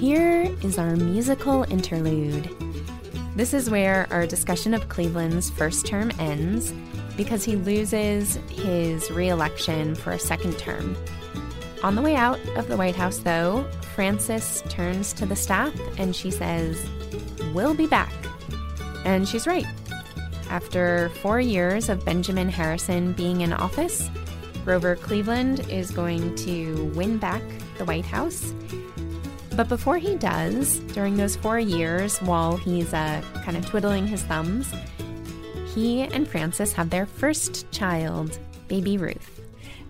Here 0.00 0.50
is 0.62 0.78
our 0.78 0.96
musical 0.96 1.64
interlude. 1.64 2.48
This 3.36 3.52
is 3.52 3.68
where 3.68 4.06
our 4.10 4.26
discussion 4.26 4.72
of 4.72 4.88
Cleveland's 4.88 5.50
first 5.50 5.84
term 5.84 6.10
ends 6.18 6.72
because 7.18 7.44
he 7.44 7.56
loses 7.56 8.36
his 8.48 9.10
re 9.10 9.28
election 9.28 9.94
for 9.94 10.12
a 10.12 10.18
second 10.18 10.58
term. 10.58 10.96
On 11.82 11.96
the 11.96 12.00
way 12.00 12.16
out 12.16 12.40
of 12.56 12.66
the 12.66 12.78
White 12.78 12.96
House, 12.96 13.18
though, 13.18 13.68
Frances 13.94 14.62
turns 14.70 15.12
to 15.12 15.26
the 15.26 15.36
staff 15.36 15.78
and 15.98 16.16
she 16.16 16.30
says, 16.30 16.82
We'll 17.52 17.74
be 17.74 17.86
back. 17.86 18.14
And 19.04 19.28
she's 19.28 19.46
right. 19.46 19.66
After 20.48 21.10
four 21.20 21.40
years 21.40 21.90
of 21.90 22.06
Benjamin 22.06 22.48
Harrison 22.48 23.12
being 23.12 23.42
in 23.42 23.52
office, 23.52 24.08
Grover 24.64 24.96
Cleveland 24.96 25.60
is 25.68 25.90
going 25.90 26.36
to 26.36 26.90
win 26.94 27.18
back 27.18 27.42
the 27.76 27.84
White 27.84 28.06
House 28.06 28.54
but 29.60 29.68
before 29.68 29.98
he 29.98 30.16
does, 30.16 30.78
during 30.94 31.18
those 31.18 31.36
four 31.36 31.58
years 31.58 32.16
while 32.20 32.56
he's 32.56 32.94
uh, 32.94 33.22
kind 33.44 33.58
of 33.58 33.66
twiddling 33.66 34.06
his 34.06 34.22
thumbs, 34.22 34.72
he 35.74 36.00
and 36.00 36.26
Frances 36.26 36.72
have 36.72 36.88
their 36.88 37.04
first 37.04 37.70
child, 37.70 38.38
baby 38.68 38.96
Ruth. 38.96 39.38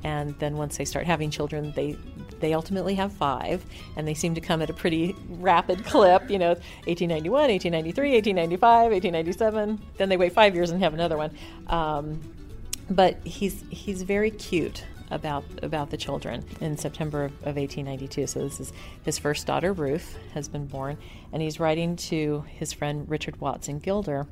And 0.03 0.37
then 0.41 0.57
once 0.57 0.77
they 0.77 0.85
start 0.85 1.07
having 1.07 1.31
children, 1.31 1.73
they 1.77 1.97
they 2.41 2.53
ultimately 2.53 2.97
have 2.97 3.13
five, 3.13 3.65
and 3.95 4.09
they 4.09 4.15
seem 4.15 4.35
to 4.35 4.41
come 4.41 4.61
at 4.61 4.71
a 4.71 4.73
pretty 4.73 5.15
rapid 5.29 5.85
clip. 5.85 6.29
You 6.29 6.41
know, 6.41 6.55
1891, 6.87 7.31
1893, 7.31 8.11
1895, 8.11 8.91
1897. 8.91 9.81
Then 9.99 10.09
they 10.09 10.17
wait 10.17 10.33
five 10.33 10.57
years 10.57 10.73
and 10.73 10.83
have 10.83 10.95
another 10.95 11.17
one. 11.17 11.31
Um, 11.69 12.21
but 12.91 13.25
he's 13.25 13.63
he's 13.71 14.03
very 14.03 14.33
cute 14.33 14.85
about 15.11 15.45
about 15.63 15.91
the 15.91 15.97
children 15.97 16.45
in 16.61 16.77
September 16.77 17.25
of, 17.25 17.33
of 17.43 17.57
1892. 17.57 18.27
So 18.27 18.41
this 18.41 18.61
is 18.61 18.73
his 19.05 19.19
first 19.19 19.47
daughter, 19.47 19.73
Ruth, 19.73 20.19
has 20.35 20.49
been 20.49 20.67
born, 20.67 20.99
and 21.33 21.43
he's 21.43 21.61
writing 21.61 21.97
to 21.97 22.45
his 22.49 22.73
friend 22.73 23.09
Richard 23.09 23.41
Watson 23.41 23.79
Gilder. 23.79 24.27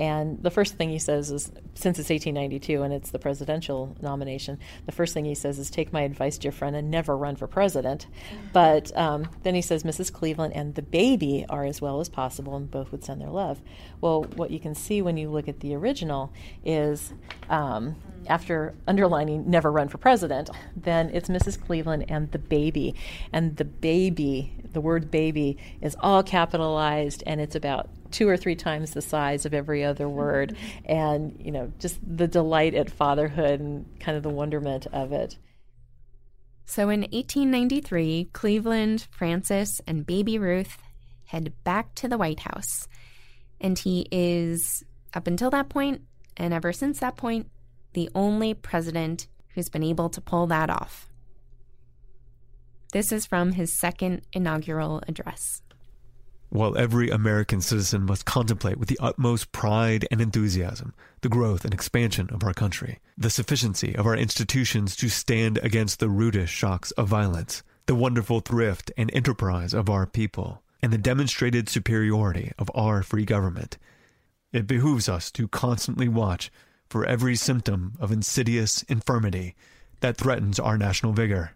And 0.00 0.42
the 0.42 0.50
first 0.50 0.76
thing 0.76 0.88
he 0.88 0.98
says 0.98 1.30
is, 1.30 1.52
since 1.74 1.98
it's 1.98 2.08
1892 2.08 2.82
and 2.82 2.90
it's 2.90 3.10
the 3.10 3.18
presidential 3.18 3.94
nomination, 4.00 4.58
the 4.86 4.92
first 4.92 5.12
thing 5.12 5.26
he 5.26 5.34
says 5.34 5.58
is, 5.58 5.68
take 5.68 5.92
my 5.92 6.00
advice, 6.00 6.38
dear 6.38 6.52
friend, 6.52 6.74
and 6.74 6.90
never 6.90 7.14
run 7.14 7.36
for 7.36 7.46
president. 7.46 8.06
But 8.54 8.96
um, 8.96 9.28
then 9.42 9.54
he 9.54 9.60
says, 9.60 9.82
Mrs. 9.82 10.10
Cleveland 10.10 10.54
and 10.56 10.74
the 10.74 10.80
baby 10.80 11.44
are 11.50 11.66
as 11.66 11.82
well 11.82 12.00
as 12.00 12.08
possible, 12.08 12.56
and 12.56 12.70
both 12.70 12.92
would 12.92 13.04
send 13.04 13.20
their 13.20 13.28
love. 13.28 13.60
Well, 14.00 14.22
what 14.36 14.50
you 14.50 14.58
can 14.58 14.74
see 14.74 15.02
when 15.02 15.18
you 15.18 15.28
look 15.28 15.48
at 15.48 15.60
the 15.60 15.74
original 15.74 16.32
is 16.64 17.12
um, 17.50 17.94
after 18.26 18.72
underlining 18.88 19.50
never 19.50 19.70
run 19.70 19.88
for 19.88 19.98
president, 19.98 20.48
then 20.74 21.10
it's 21.12 21.28
Mrs. 21.28 21.60
Cleveland 21.60 22.06
and 22.08 22.32
the 22.32 22.38
baby. 22.38 22.94
And 23.34 23.58
the 23.58 23.66
baby, 23.66 24.54
the 24.72 24.80
word 24.80 25.10
baby, 25.10 25.58
is 25.82 25.94
all 26.00 26.22
capitalized 26.22 27.22
and 27.26 27.38
it's 27.38 27.54
about 27.54 27.90
two 28.10 28.28
or 28.28 28.36
three 28.36 28.56
times 28.56 28.90
the 28.90 29.02
size 29.02 29.46
of 29.46 29.54
every 29.54 29.84
other 29.84 30.06
mm-hmm. 30.06 30.16
word. 30.16 30.56
And, 30.84 31.36
you 31.38 31.52
know, 31.52 31.72
just 31.78 31.98
the 32.04 32.28
delight 32.28 32.74
at 32.74 32.90
fatherhood 32.90 33.60
and 33.60 33.86
kind 34.00 34.16
of 34.16 34.22
the 34.22 34.28
wonderment 34.28 34.86
of 34.92 35.12
it. 35.12 35.36
So 36.66 36.88
in 36.88 37.00
1893, 37.00 38.30
Cleveland, 38.32 39.08
Frances, 39.10 39.80
and 39.86 40.06
baby 40.06 40.38
Ruth 40.38 40.78
head 41.26 41.52
back 41.64 41.94
to 41.96 42.08
the 42.08 42.18
White 42.18 42.40
House. 42.40 42.86
And 43.60 43.78
he 43.78 44.06
is, 44.10 44.84
up 45.12 45.26
until 45.26 45.50
that 45.50 45.68
point, 45.68 46.02
and 46.36 46.54
ever 46.54 46.72
since 46.72 47.00
that 47.00 47.16
point, 47.16 47.48
the 47.92 48.08
only 48.14 48.54
president 48.54 49.26
who's 49.54 49.68
been 49.68 49.82
able 49.82 50.08
to 50.10 50.20
pull 50.20 50.46
that 50.46 50.70
off. 50.70 51.08
This 52.92 53.12
is 53.12 53.26
from 53.26 53.52
his 53.52 53.78
second 53.78 54.22
inaugural 54.32 55.02
address. 55.06 55.62
While 56.50 56.76
every 56.76 57.10
American 57.10 57.60
citizen 57.60 58.04
must 58.04 58.24
contemplate 58.24 58.76
with 58.76 58.88
the 58.88 58.98
utmost 59.00 59.52
pride 59.52 60.06
and 60.10 60.20
enthusiasm 60.20 60.94
the 61.22 61.28
growth 61.28 61.64
and 61.64 61.72
expansion 61.72 62.28
of 62.30 62.42
our 62.42 62.52
country, 62.52 62.98
the 63.16 63.30
sufficiency 63.30 63.94
of 63.94 64.04
our 64.04 64.16
institutions 64.16 64.96
to 64.96 65.08
stand 65.08 65.58
against 65.58 66.00
the 66.00 66.08
rudest 66.08 66.52
shocks 66.52 66.90
of 66.92 67.08
violence, 67.08 67.62
the 67.86 67.94
wonderful 67.94 68.40
thrift 68.40 68.90
and 68.96 69.10
enterprise 69.14 69.72
of 69.72 69.88
our 69.88 70.06
people, 70.06 70.62
and 70.82 70.92
the 70.92 70.98
demonstrated 70.98 71.68
superiority 71.68 72.52
of 72.58 72.70
our 72.74 73.02
free 73.02 73.24
government, 73.24 73.78
it 74.52 74.66
behooves 74.66 75.08
us 75.08 75.30
to 75.30 75.46
constantly 75.48 76.08
watch 76.08 76.50
for 76.88 77.06
every 77.06 77.36
symptom 77.36 77.94
of 78.00 78.10
insidious 78.10 78.82
infirmity 78.84 79.54
that 80.00 80.16
threatens 80.16 80.58
our 80.58 80.76
national 80.76 81.12
vigor. 81.12 81.52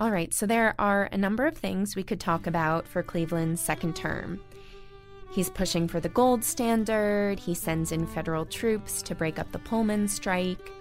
All 0.00 0.10
right, 0.10 0.32
so 0.32 0.46
there 0.46 0.74
are 0.78 1.10
a 1.12 1.18
number 1.18 1.46
of 1.46 1.58
things 1.58 1.94
we 1.94 2.02
could 2.02 2.20
talk 2.20 2.46
about 2.46 2.88
for 2.88 3.02
Cleveland's 3.02 3.60
second 3.60 3.94
term. 3.94 4.40
He's 5.30 5.50
pushing 5.50 5.86
for 5.86 6.00
the 6.00 6.08
gold 6.08 6.42
standard, 6.42 7.38
he 7.38 7.52
sends 7.52 7.92
in 7.92 8.06
federal 8.06 8.46
troops 8.46 9.02
to 9.02 9.14
break 9.14 9.38
up 9.38 9.52
the 9.52 9.58
Pullman 9.58 10.08
strike. 10.08 10.72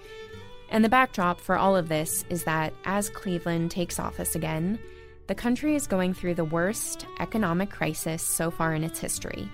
And 0.70 0.86
the 0.86 0.90
backdrop 0.90 1.42
for 1.42 1.58
all 1.58 1.76
of 1.76 1.90
this 1.90 2.24
is 2.30 2.46
that 2.46 2.74
as 2.86 3.10
Cleveland 3.10 3.72
takes 3.72 4.00
office 4.00 4.36
again, 4.36 4.80
the 5.28 5.36
country 5.36 5.76
is 5.76 5.86
going 5.86 6.14
through 6.14 6.36
the 6.36 6.46
worst 6.46 7.06
economic 7.20 7.70
crisis 7.70 8.24
so 8.24 8.50
far 8.50 8.74
in 8.74 8.86
its 8.86 9.00
history. 9.00 9.50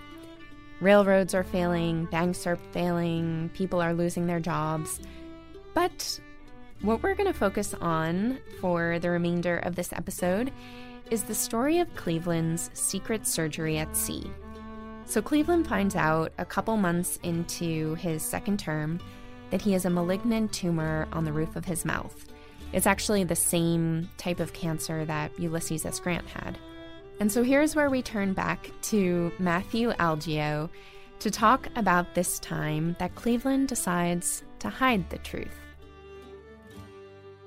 Railroads 0.80 1.34
are 1.34 1.44
failing, 1.44 2.06
banks 2.06 2.46
are 2.46 2.58
failing, 2.72 3.50
people 3.56 3.82
are 3.82 3.96
losing 3.96 4.28
their 4.28 4.40
jobs. 4.40 5.00
But 5.74 6.20
what 6.82 7.02
we're 7.02 7.16
going 7.16 7.32
to 7.32 7.38
focus 7.38 7.74
on 7.82 8.38
for 8.60 9.00
the 9.00 9.10
remainder 9.10 9.58
of 9.60 9.76
this 9.76 9.94
episode 9.94 10.52
is 11.10 11.24
the 11.24 11.36
story 11.36 11.80
of 11.80 11.96
Cleveland's 11.96 12.70
secret 12.74 13.26
surgery 13.28 13.78
at 13.78 13.96
sea. 13.96 14.30
So, 15.06 15.22
Cleveland 15.22 15.68
finds 15.68 15.96
out 15.96 16.34
a 16.38 16.46
couple 16.46 16.78
months 16.78 17.20
into 17.22 17.94
his 17.96 18.24
second 18.24 18.60
term 18.60 19.00
that 19.52 19.62
he 19.62 19.72
has 19.74 19.86
a 19.86 19.90
malignant 19.90 20.52
tumor 20.52 21.08
on 21.14 21.26
the 21.26 21.32
roof 21.32 21.56
of 21.56 21.66
his 21.66 21.86
mouth. 21.86 22.26
It's 22.74 22.88
actually 22.88 23.24
the 23.24 23.36
same 23.36 24.10
type 24.18 24.40
of 24.40 24.54
cancer 24.54 25.06
that 25.06 25.40
Ulysses 25.40 25.86
S. 25.86 26.00
Grant 26.00 26.28
had. 26.28 26.58
And 27.20 27.32
so 27.32 27.44
here's 27.44 27.76
where 27.76 27.90
we 27.90 28.02
turn 28.02 28.34
back 28.34 28.70
to 28.84 29.32
Matthew 29.40 29.92
Algeo 29.94 30.70
to 31.20 31.32
talk 31.32 31.70
about 31.76 32.14
this 32.16 32.40
time 32.40 32.96
that 33.00 33.16
Cleveland 33.16 33.68
decides 33.68 34.44
to 34.60 34.70
hide 34.70 35.10
the 35.10 35.20
truth. 35.20 35.65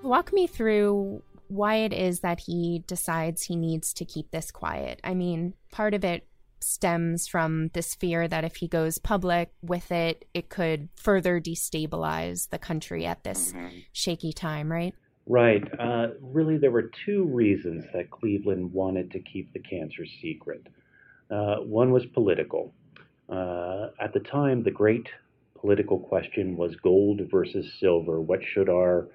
Walk 0.08 0.32
me 0.32 0.46
through 0.46 1.22
why 1.48 1.76
it 1.76 1.92
is 1.92 2.20
that 2.20 2.40
he 2.40 2.82
decides 2.86 3.42
he 3.42 3.56
needs 3.56 3.92
to 3.92 4.06
keep 4.06 4.30
this 4.30 4.50
quiet. 4.50 5.00
I 5.04 5.12
mean, 5.12 5.52
part 5.70 5.92
of 5.92 6.02
it 6.02 6.26
stems 6.60 7.28
from 7.28 7.68
this 7.74 7.94
fear 7.94 8.26
that 8.26 8.42
if 8.42 8.56
he 8.56 8.68
goes 8.68 8.96
public 8.96 9.52
with 9.60 9.92
it, 9.92 10.24
it 10.32 10.48
could 10.48 10.88
further 10.96 11.42
destabilize 11.42 12.48
the 12.48 12.58
country 12.58 13.04
at 13.04 13.22
this 13.22 13.52
mm-hmm. 13.52 13.68
shaky 13.92 14.32
time, 14.32 14.72
right? 14.72 14.94
Right. 15.26 15.62
Uh, 15.78 16.08
really, 16.22 16.56
there 16.56 16.70
were 16.70 16.90
two 17.04 17.24
reasons 17.24 17.84
that 17.92 18.10
Cleveland 18.10 18.72
wanted 18.72 19.10
to 19.10 19.18
keep 19.20 19.52
the 19.52 19.60
cancer 19.60 20.06
secret. 20.22 20.66
Uh, 21.30 21.56
one 21.56 21.92
was 21.92 22.06
political. 22.06 22.72
Uh, 23.28 23.88
at 24.00 24.14
the 24.14 24.20
time, 24.20 24.62
the 24.62 24.70
great 24.70 25.06
political 25.60 25.98
question 25.98 26.56
was 26.56 26.76
gold 26.76 27.20
versus 27.30 27.70
silver. 27.78 28.22
What 28.22 28.40
should 28.42 28.70
our 28.70 29.08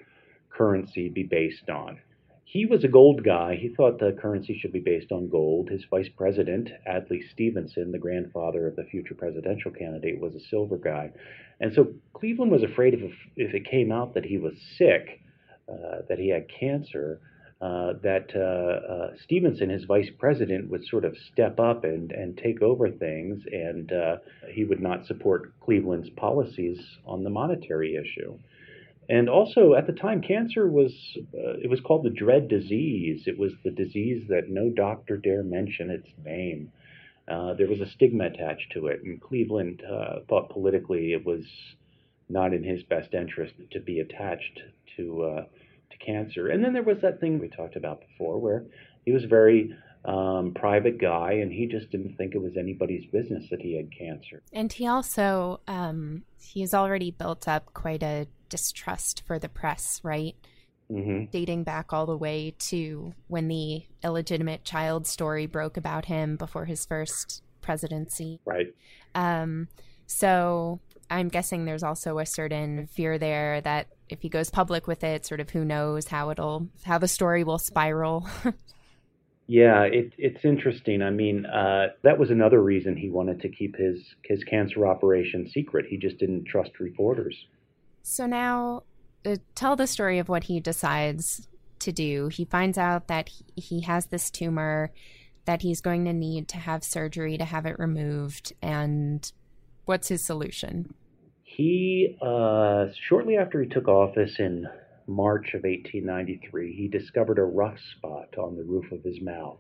currency 0.56 1.10
be 1.10 1.24
based 1.24 1.70
on. 1.70 2.00
He 2.46 2.68
was 2.68 2.84
a 2.84 2.88
gold 2.88 3.24
guy. 3.24 3.56
He 3.56 3.70
thought 3.70 3.98
the 3.98 4.16
currency 4.22 4.56
should 4.60 4.74
be 4.74 4.80
based 4.80 5.12
on 5.12 5.28
gold. 5.28 5.70
His 5.70 5.86
vice 5.90 6.10
president, 6.16 6.70
Adlai 6.88 7.22
Stevenson, 7.32 7.92
the 7.92 7.98
grandfather 7.98 8.68
of 8.68 8.76
the 8.76 8.84
future 8.84 9.16
presidential 9.16 9.72
candidate, 9.72 10.22
was 10.22 10.36
a 10.36 10.40
silver 10.40 10.78
guy. 10.78 11.12
And 11.60 11.74
so 11.74 11.88
Cleveland 12.14 12.52
was 12.52 12.62
afraid 12.62 12.94
if, 12.94 13.12
if 13.36 13.56
it 13.56 13.66
came 13.66 13.92
out 13.92 14.14
that 14.14 14.26
he 14.26 14.38
was 14.38 14.54
sick, 14.78 15.22
uh, 15.68 16.02
that 16.10 16.20
he 16.20 16.30
had 16.30 16.48
cancer, 16.48 17.22
uh, 17.62 17.94
that 18.04 18.30
uh, 18.36 18.94
uh, 18.94 19.12
Stevenson, 19.24 19.70
his 19.70 19.86
vice 19.86 20.10
president, 20.20 20.70
would 20.70 20.86
sort 20.86 21.06
of 21.06 21.16
step 21.32 21.60
up 21.60 21.86
and, 21.86 22.12
and 22.12 22.38
take 22.38 22.62
over 22.62 22.92
things, 22.92 23.42
and 23.52 23.92
uh, 23.94 24.18
he 24.52 24.66
would 24.66 24.82
not 24.82 25.06
support 25.06 25.58
Cleveland's 25.62 26.10
policies 26.12 26.78
on 27.06 27.24
the 27.24 27.30
monetary 27.30 27.96
issue. 27.96 28.38
And 29.10 29.30
also, 29.30 29.74
at 29.74 29.86
the 29.86 29.94
time, 29.94 30.22
cancer 30.22 30.68
was 30.68 30.92
uh, 31.34 31.58
it 31.62 31.70
was 31.70 31.82
called 31.82 32.04
the 32.04 32.10
dread 32.10 32.48
disease. 32.48 33.24
It 33.28 33.38
was 33.38 33.54
the 33.64 33.72
disease 33.72 34.28
that 34.30 34.50
no 34.50 34.70
doctor 34.70 35.18
dare 35.18 35.44
mention 35.44 35.90
its 35.90 36.10
name. 36.24 36.72
Uh, 37.28 37.54
there 37.54 37.68
was 37.68 37.82
a 37.82 37.90
stigma 37.90 38.26
attached 38.26 38.72
to 38.74 38.88
it, 38.88 39.02
and 39.04 39.22
Cleveland 39.22 39.82
uh, 39.90 40.20
thought 40.28 40.50
politically 40.50 41.14
it 41.14 41.26
was 41.26 41.46
not 42.30 42.54
in 42.54 42.64
his 42.64 42.84
best 42.84 43.14
interest 43.14 43.54
to 43.72 43.80
be 43.80 44.00
attached 44.00 44.62
to 44.98 45.24
uh, 45.24 45.44
to 45.92 45.98
cancer. 46.06 46.48
And 46.48 46.64
then 46.64 46.74
there 46.74 46.84
was 46.84 46.98
that 47.02 47.20
thing 47.20 47.40
we 47.40 47.50
talked 47.50 47.76
about 47.76 48.02
before, 48.02 48.40
where 48.40 48.66
he 49.06 49.12
was 49.12 49.24
a 49.24 49.28
very 49.28 49.76
um, 50.06 50.54
private 50.54 51.00
guy, 51.00 51.34
and 51.34 51.52
he 51.52 51.66
just 51.66 51.90
didn't 51.92 52.16
think 52.18 52.36
it 52.36 52.42
was 52.42 52.58
anybody's 52.58 53.06
business 53.12 53.46
that 53.52 53.62
he 53.62 53.76
had 53.78 53.90
cancer. 53.98 54.42
And 54.52 54.72
he 54.72 54.88
also 54.88 55.62
um, 55.68 56.24
he's 56.42 56.74
already 56.74 57.12
built 57.12 57.48
up 57.48 57.74
quite 57.74 58.04
a 58.04 58.28
distrust 58.54 59.24
for 59.26 59.40
the 59.40 59.50
press, 59.50 60.00
right? 60.04 60.36
Mm-hmm. 60.92 61.26
Dating 61.32 61.64
back 61.64 61.92
all 61.92 62.06
the 62.06 62.16
way 62.16 62.54
to 62.70 63.16
when 63.28 63.48
the 63.48 63.84
illegitimate 64.04 64.64
child 64.64 65.08
story 65.08 65.48
broke 65.48 65.76
about 65.76 66.06
him 66.06 66.36
before 66.36 66.66
his 66.66 66.86
first 66.86 67.42
presidency. 67.62 68.40
Right. 68.46 68.68
Um, 69.16 69.70
so 70.06 70.80
I'm 71.10 71.30
guessing 71.30 71.66
there's 71.66 71.82
also 71.82 72.20
a 72.20 72.28
certain 72.28 72.86
fear 72.86 73.18
there 73.18 73.60
that 73.62 73.88
if 74.08 74.22
he 74.22 74.30
goes 74.30 74.52
public 74.52 74.86
with 74.86 75.04
it, 75.04 75.26
sort 75.26 75.40
of 75.40 75.50
who 75.50 75.66
knows 75.66 76.10
how 76.10 76.30
it'll, 76.30 76.68
how 76.84 77.00
the 77.00 77.08
story 77.08 77.44
will 77.44 77.58
spiral. 77.58 78.30
yeah, 79.48 79.82
it, 79.86 80.14
it's 80.20 80.46
interesting. 80.46 81.02
I 81.02 81.10
mean, 81.10 81.48
uh, 81.48 81.88
that 82.04 82.20
was 82.20 82.30
another 82.30 82.62
reason 82.62 82.96
he 82.96 83.10
wanted 83.10 83.42
to 83.42 83.50
keep 83.50 83.76
his 83.78 83.98
his 84.24 84.44
cancer 84.44 84.86
operation 84.86 85.50
secret. 85.50 85.88
He 85.90 85.98
just 85.98 86.20
didn't 86.20 86.46
trust 86.46 86.80
reporters. 86.80 87.36
So 88.04 88.26
now, 88.26 88.84
uh, 89.26 89.38
tell 89.56 89.76
the 89.76 89.88
story 89.88 90.20
of 90.20 90.28
what 90.28 90.44
he 90.44 90.60
decides 90.60 91.48
to 91.80 91.92
do. 91.92 92.28
He 92.28 92.46
finds 92.46 92.78
out 92.78 93.08
that 93.08 93.30
he, 93.56 93.82
has 93.82 94.08
this 94.08 94.30
tumor, 94.30 94.92
that 95.46 95.62
he's 95.62 95.82
going 95.82 96.06
to 96.06 96.14
need 96.14 96.50
to 96.50 96.58
have 96.58 96.84
surgery 96.84 97.38
to 97.38 97.46
have 97.46 97.66
it 97.66 97.80
removed, 97.80 98.54
and 98.62 99.32
what's 99.86 100.10
his 100.10 100.24
solution? 100.24 100.94
He, 101.44 102.18
uh, 102.22 102.88
shortly 103.08 103.38
after 103.38 103.62
he 103.62 103.70
took 103.70 103.88
office 103.88 104.36
in 104.38 104.68
March 105.08 105.54
of 105.54 105.64
1893, 105.64 106.76
he 106.76 106.88
discovered 106.88 107.40
a 107.40 107.44
rough 107.44 107.78
spot 107.98 108.38
on 108.38 108.58
the 108.58 108.64
roof 108.64 108.92
of 108.92 109.04
his 109.04 109.22
mouth. 109.22 109.60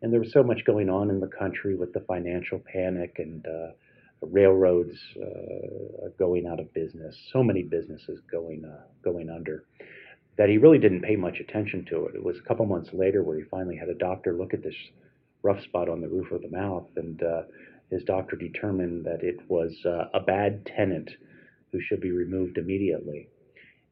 And 0.00 0.12
there 0.12 0.20
was 0.20 0.32
so 0.32 0.44
much 0.44 0.64
going 0.64 0.88
on 0.88 1.10
in 1.10 1.18
the 1.18 1.26
country 1.26 1.74
with 1.74 1.92
the 1.92 2.00
financial 2.00 2.60
panic 2.72 3.16
and 3.18 3.44
uh, 3.46 3.72
railroads 4.20 4.96
uh, 5.20 6.08
going 6.18 6.46
out 6.46 6.60
of 6.60 6.72
business, 6.74 7.16
so 7.32 7.42
many 7.42 7.62
businesses 7.62 8.20
going 8.30 8.64
uh, 8.64 8.82
going 9.02 9.30
under, 9.30 9.64
that 10.36 10.48
he 10.48 10.58
really 10.58 10.78
didn't 10.78 11.02
pay 11.02 11.16
much 11.16 11.38
attention 11.40 11.84
to 11.86 12.06
it. 12.06 12.14
It 12.14 12.22
was 12.22 12.36
a 12.38 12.48
couple 12.48 12.66
months 12.66 12.90
later 12.92 13.22
where 13.22 13.38
he 13.38 13.44
finally 13.44 13.76
had 13.76 13.88
a 13.88 13.94
doctor 13.94 14.34
look 14.34 14.54
at 14.54 14.62
this 14.62 14.74
rough 15.42 15.62
spot 15.62 15.88
on 15.88 16.00
the 16.00 16.08
roof 16.08 16.32
of 16.32 16.42
the 16.42 16.50
mouth, 16.50 16.88
and 16.96 17.22
uh, 17.22 17.42
his 17.90 18.02
doctor 18.04 18.36
determined 18.36 19.04
that 19.04 19.22
it 19.22 19.38
was 19.48 19.72
uh, 19.84 20.04
a 20.14 20.20
bad 20.20 20.66
tenant 20.66 21.10
who 21.72 21.80
should 21.80 22.00
be 22.00 22.10
removed 22.10 22.58
immediately. 22.58 23.28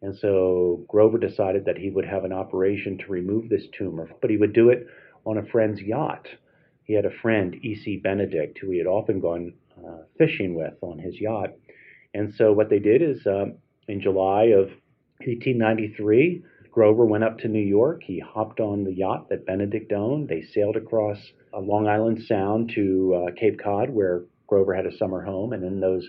And 0.02 0.16
so 0.16 0.84
Grover 0.88 1.18
decided 1.18 1.64
that 1.64 1.78
he 1.78 1.90
would 1.90 2.04
have 2.04 2.24
an 2.24 2.32
operation 2.32 2.98
to 2.98 3.12
remove 3.12 3.48
this 3.48 3.66
tumor, 3.76 4.10
but 4.20 4.30
he 4.30 4.36
would 4.36 4.52
do 4.52 4.70
it 4.70 4.86
on 5.24 5.38
a 5.38 5.46
friend's 5.46 5.80
yacht. 5.80 6.28
He 6.84 6.94
had 6.94 7.04
a 7.04 7.18
friend, 7.22 7.56
E.C. 7.62 7.96
Benedict, 7.96 8.58
who 8.58 8.70
he 8.70 8.78
had 8.78 8.86
often 8.86 9.20
gone 9.20 9.54
uh, 9.84 10.02
fishing 10.18 10.54
with 10.54 10.74
on 10.82 10.98
his 10.98 11.20
yacht. 11.20 11.50
And 12.14 12.34
so 12.34 12.52
what 12.52 12.70
they 12.70 12.78
did 12.78 13.02
is 13.02 13.26
um, 13.26 13.58
in 13.88 14.00
July 14.00 14.44
of 14.44 14.68
1893, 15.24 16.42
Grover 16.70 17.06
went 17.06 17.24
up 17.24 17.38
to 17.38 17.48
New 17.48 17.58
York. 17.58 18.02
He 18.04 18.18
hopped 18.18 18.60
on 18.60 18.84
the 18.84 18.92
yacht 18.92 19.28
that 19.30 19.46
Benedict 19.46 19.92
owned. 19.92 20.28
They 20.28 20.42
sailed 20.42 20.76
across 20.76 21.18
uh, 21.54 21.60
Long 21.60 21.88
Island 21.88 22.22
Sound 22.26 22.70
to 22.74 23.14
uh, 23.14 23.32
Cape 23.34 23.58
Cod, 23.58 23.90
where 23.90 24.24
Grover 24.46 24.74
had 24.74 24.86
a 24.86 24.96
summer 24.96 25.22
home. 25.22 25.52
And 25.52 25.64
in 25.64 25.80
those 25.80 26.06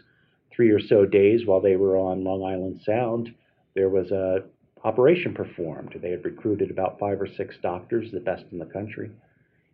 three 0.54 0.70
or 0.72 0.80
so 0.80 1.06
days 1.06 1.46
while 1.46 1.62
they 1.62 1.78
were 1.78 1.98
on 1.98 2.24
Long 2.24 2.44
Island 2.44 2.82
Sound, 2.86 3.34
there 3.76 3.90
was 3.90 4.12
a 4.12 4.40
operation 4.84 5.34
performed. 5.34 5.96
They 6.02 6.12
had 6.12 6.26
recruited 6.26 6.72
about 6.72 7.00
five 7.00 7.22
or 7.22 7.28
six 7.28 7.56
doctors, 7.62 8.12
the 8.12 8.20
best 8.20 8.44
in 8.52 8.58
the 8.58 8.66
country, 8.66 9.12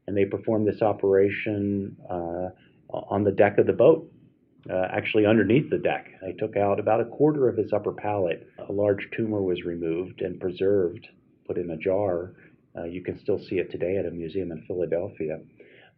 and 0.07 0.15
they 0.15 0.25
performed 0.25 0.67
this 0.67 0.81
operation 0.81 1.97
uh, 2.09 2.49
on 2.93 3.23
the 3.23 3.31
deck 3.31 3.57
of 3.57 3.67
the 3.67 3.73
boat, 3.73 4.11
uh, 4.69 4.87
actually 4.91 5.25
underneath 5.25 5.69
the 5.69 5.77
deck. 5.77 6.07
They 6.21 6.33
took 6.33 6.55
out 6.55 6.79
about 6.79 7.01
a 7.01 7.05
quarter 7.05 7.49
of 7.49 7.57
his 7.57 7.73
upper 7.73 7.91
palate. 7.91 8.47
A 8.69 8.71
large 8.71 9.09
tumor 9.15 9.41
was 9.41 9.63
removed 9.63 10.21
and 10.21 10.39
preserved, 10.39 11.07
put 11.47 11.57
in 11.57 11.71
a 11.71 11.77
jar. 11.77 12.33
Uh, 12.77 12.83
you 12.83 13.03
can 13.03 13.19
still 13.19 13.39
see 13.39 13.55
it 13.55 13.71
today 13.71 13.97
at 13.97 14.05
a 14.05 14.11
museum 14.11 14.51
in 14.51 14.63
Philadelphia. 14.67 15.39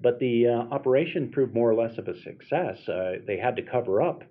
But 0.01 0.19
the 0.19 0.47
uh, 0.47 0.73
operation 0.73 1.31
proved 1.31 1.53
more 1.53 1.69
or 1.69 1.75
less 1.75 1.97
of 1.97 2.07
a 2.07 2.19
success. 2.21 2.77
Uh, 2.87 3.13
they 3.25 3.37
had 3.37 3.55
to 3.55 3.61
cover 3.61 4.01
up 4.01 4.23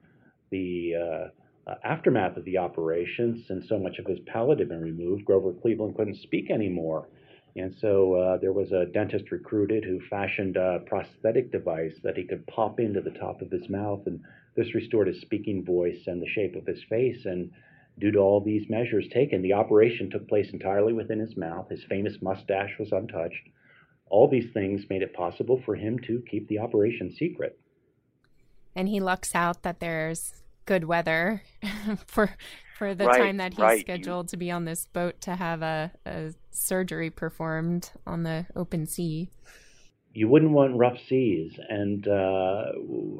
the 0.50 0.92
uh, 0.94 1.70
uh, 1.70 1.74
aftermath 1.82 2.36
of 2.36 2.44
the 2.44 2.58
operation 2.58 3.42
since 3.48 3.68
so 3.68 3.78
much 3.78 3.98
of 3.98 4.06
his 4.06 4.18
palate 4.26 4.58
had 4.58 4.68
been 4.68 4.82
removed. 4.82 5.24
Grover 5.24 5.52
Cleveland 5.52 5.96
couldn't 5.96 6.16
speak 6.16 6.50
anymore. 6.50 7.08
And 7.56 7.74
so 7.80 8.14
uh, 8.14 8.36
there 8.38 8.52
was 8.52 8.72
a 8.72 8.86
dentist 8.86 9.30
recruited 9.30 9.84
who 9.84 10.00
fashioned 10.10 10.56
a 10.56 10.80
prosthetic 10.86 11.52
device 11.52 11.94
that 12.02 12.16
he 12.16 12.24
could 12.24 12.46
pop 12.48 12.80
into 12.80 13.00
the 13.00 13.12
top 13.12 13.42
of 13.42 13.50
his 13.50 13.68
mouth, 13.68 14.06
and 14.06 14.20
this 14.56 14.74
restored 14.74 15.06
his 15.06 15.20
speaking 15.20 15.64
voice 15.64 16.06
and 16.06 16.20
the 16.20 16.28
shape 16.28 16.56
of 16.56 16.66
his 16.66 16.82
face. 16.88 17.24
And 17.24 17.52
due 18.00 18.10
to 18.10 18.18
all 18.18 18.40
these 18.40 18.68
measures 18.68 19.06
taken, 19.12 19.40
the 19.40 19.52
operation 19.52 20.10
took 20.10 20.28
place 20.28 20.50
entirely 20.52 20.92
within 20.92 21.20
his 21.20 21.36
mouth. 21.36 21.68
His 21.68 21.84
famous 21.84 22.20
mustache 22.20 22.76
was 22.78 22.90
untouched. 22.90 23.48
All 24.06 24.28
these 24.28 24.52
things 24.52 24.90
made 24.90 25.02
it 25.02 25.14
possible 25.14 25.62
for 25.64 25.76
him 25.76 25.98
to 26.00 26.22
keep 26.28 26.48
the 26.48 26.58
operation 26.58 27.12
secret. 27.12 27.58
And 28.74 28.88
he 28.88 28.98
lucks 28.98 29.34
out 29.34 29.62
that 29.62 29.78
there's 29.78 30.42
good 30.66 30.84
weather 30.84 31.42
for 32.06 32.30
for 32.76 32.94
the 32.94 33.06
right, 33.06 33.18
time 33.18 33.36
that 33.38 33.52
he's 33.52 33.60
right. 33.60 33.80
scheduled 33.80 34.28
to 34.28 34.36
be 34.36 34.50
on 34.50 34.64
this 34.64 34.86
boat 34.92 35.20
to 35.22 35.36
have 35.36 35.62
a, 35.62 35.90
a 36.06 36.32
surgery 36.50 37.10
performed 37.10 37.90
on 38.06 38.22
the 38.22 38.46
open 38.56 38.86
sea. 38.86 39.30
You 40.12 40.28
wouldn't 40.28 40.52
want 40.52 40.76
rough 40.76 40.96
seas, 41.08 41.52
and 41.68 42.06
uh, 42.06 42.10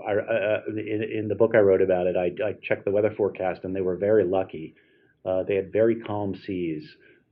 I, 0.07 0.13
uh, 0.13 0.61
in, 0.69 1.03
in, 1.13 1.29
the 1.29 1.35
book 1.35 1.53
I 1.55 1.59
wrote 1.59 1.83
about 1.83 2.07
it, 2.07 2.17
I, 2.17 2.31
I, 2.45 2.53
checked 2.63 2.85
the 2.85 2.93
weather 2.93 3.13
forecast, 3.17 3.63
and 3.65 3.75
they 3.75 3.81
were 3.81 3.97
very 3.97 4.25
lucky. 4.25 4.77
Uh, 5.25 5.43
they 5.43 5.57
had 5.57 5.73
very 5.73 5.97
calm 5.97 6.37
seas 6.47 6.85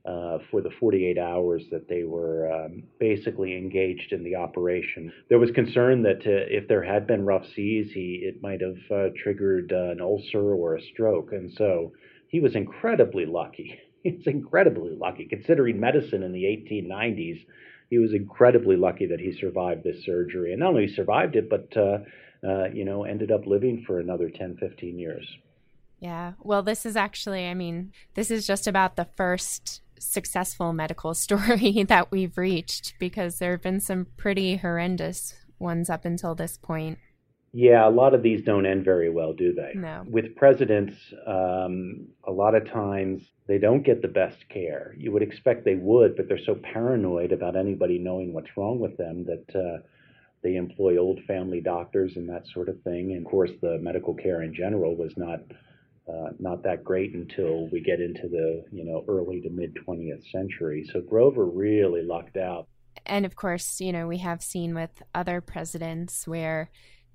uh, 0.05 0.39
for 0.51 0.61
the 0.61 0.69
48 0.81 1.17
hours 1.17 1.63
that 1.71 1.87
they 1.87 2.03
were 2.03 2.51
um, 2.51 2.83
basically 2.99 3.55
engaged 3.55 4.11
in 4.11 4.21
the 4.21 4.35
operation. 4.35 5.13
There 5.29 5.39
was 5.39 5.49
concern 5.51 6.03
that 6.03 6.17
uh, 6.25 6.43
if 6.49 6.67
there 6.67 6.83
had 6.83 7.07
been 7.07 7.25
rough 7.25 7.45
seas, 7.55 7.91
he 7.93 8.21
it 8.23 8.41
might 8.41 8.59
have 8.59 8.77
uh, 8.91 9.09
triggered 9.23 9.71
an 9.71 10.01
ulcer 10.01 10.53
or 10.53 10.75
a 10.75 10.81
stroke, 10.91 11.31
and 11.31 11.49
so 11.53 11.93
he 12.33 12.39
was 12.39 12.55
incredibly 12.55 13.27
lucky. 13.27 13.79
He's 14.03 14.25
incredibly 14.25 14.95
lucky 14.95 15.25
considering 15.25 15.79
medicine 15.79 16.23
in 16.23 16.33
the 16.33 16.43
1890s. 16.43 17.45
He 17.89 17.99
was 17.99 18.13
incredibly 18.13 18.75
lucky 18.75 19.05
that 19.05 19.19
he 19.19 19.37
survived 19.39 19.83
this 19.83 20.03
surgery, 20.03 20.51
and 20.51 20.59
not 20.59 20.69
only 20.69 20.87
survived 20.87 21.35
it, 21.35 21.47
but 21.47 21.71
uh, 21.77 21.99
uh, 22.45 22.65
you 22.73 22.83
know 22.83 23.03
ended 23.03 23.31
up 23.31 23.45
living 23.45 23.83
for 23.85 23.99
another 23.99 24.29
10, 24.29 24.57
15 24.57 24.97
years. 24.97 25.25
Yeah. 25.99 26.33
Well, 26.41 26.63
this 26.63 26.85
is 26.85 26.97
actually, 26.97 27.47
I 27.47 27.53
mean, 27.53 27.93
this 28.15 28.29
is 28.29 28.45
just 28.45 28.67
about 28.67 28.97
the 28.97 29.07
first 29.15 29.81
successful 29.99 30.73
medical 30.73 31.13
story 31.25 31.85
that 31.87 32.11
we've 32.11 32.37
reached 32.37 32.95
because 32.99 33.37
there 33.37 33.51
have 33.51 33.61
been 33.61 33.79
some 33.79 34.07
pretty 34.17 34.57
horrendous 34.57 35.35
ones 35.59 35.89
up 35.89 36.03
until 36.03 36.33
this 36.35 36.57
point. 36.57 36.97
Yeah, 37.55 37.87
a 37.87 37.91
lot 37.91 38.15
of 38.15 38.23
these 38.23 38.43
don't 38.43 38.65
end 38.65 38.83
very 38.83 39.11
well, 39.11 39.31
do 39.33 39.53
they? 39.53 39.73
No. 39.75 40.03
With 40.07 40.35
presidents, 40.35 40.97
um, 41.27 42.07
a 42.27 42.31
lot 42.31 42.55
of 42.55 42.67
times 42.67 43.21
they 43.47 43.59
don't 43.59 43.83
get 43.83 44.01
the 44.01 44.07
best 44.07 44.37
care. 44.49 44.95
You 44.97 45.11
would 45.11 45.21
expect 45.21 45.63
they 45.63 45.75
would, 45.75 46.15
but 46.15 46.27
they're 46.27 46.43
so 46.43 46.55
paranoid 46.55 47.31
about 47.31 47.55
anybody 47.55 47.99
knowing 47.99 48.33
what's 48.33 48.57
wrong 48.57 48.79
with 48.79 48.97
them 48.97 49.25
that 49.25 49.55
uh, 49.55 49.83
they 50.41 50.55
employ 50.55 50.97
old 50.97 51.19
family 51.27 51.61
doctors 51.61 52.13
and 52.15 52.27
that 52.27 52.47
sort 52.47 52.69
of 52.69 52.81
thing. 52.81 53.11
And 53.11 53.23
of 53.23 53.31
course, 53.31 53.51
the 53.61 53.77
medical 53.79 54.15
care 54.15 54.41
in 54.41 54.55
general 54.55 54.95
was 54.95 55.13
not 55.15 55.41
uh, 56.09 56.31
not 56.37 56.63
that 56.63 56.83
great 56.83 57.13
until 57.13 57.69
we 57.69 57.79
get 57.79 58.01
into 58.01 58.27
the 58.27 58.65
you 58.71 58.83
know 58.83 59.05
early 59.07 59.41
to 59.41 59.49
mid 59.51 59.75
20th 59.87 60.29
century. 60.31 60.89
So 60.91 61.01
Grover 61.01 61.45
really 61.45 62.01
lucked 62.01 62.37
out. 62.37 62.67
And 63.05 63.25
of 63.25 63.35
course, 63.35 63.79
you 63.79 63.91
know, 63.91 64.07
we 64.07 64.17
have 64.19 64.41
seen 64.41 64.75
with 64.75 65.01
other 65.13 65.41
presidents 65.41 66.27
where, 66.27 66.69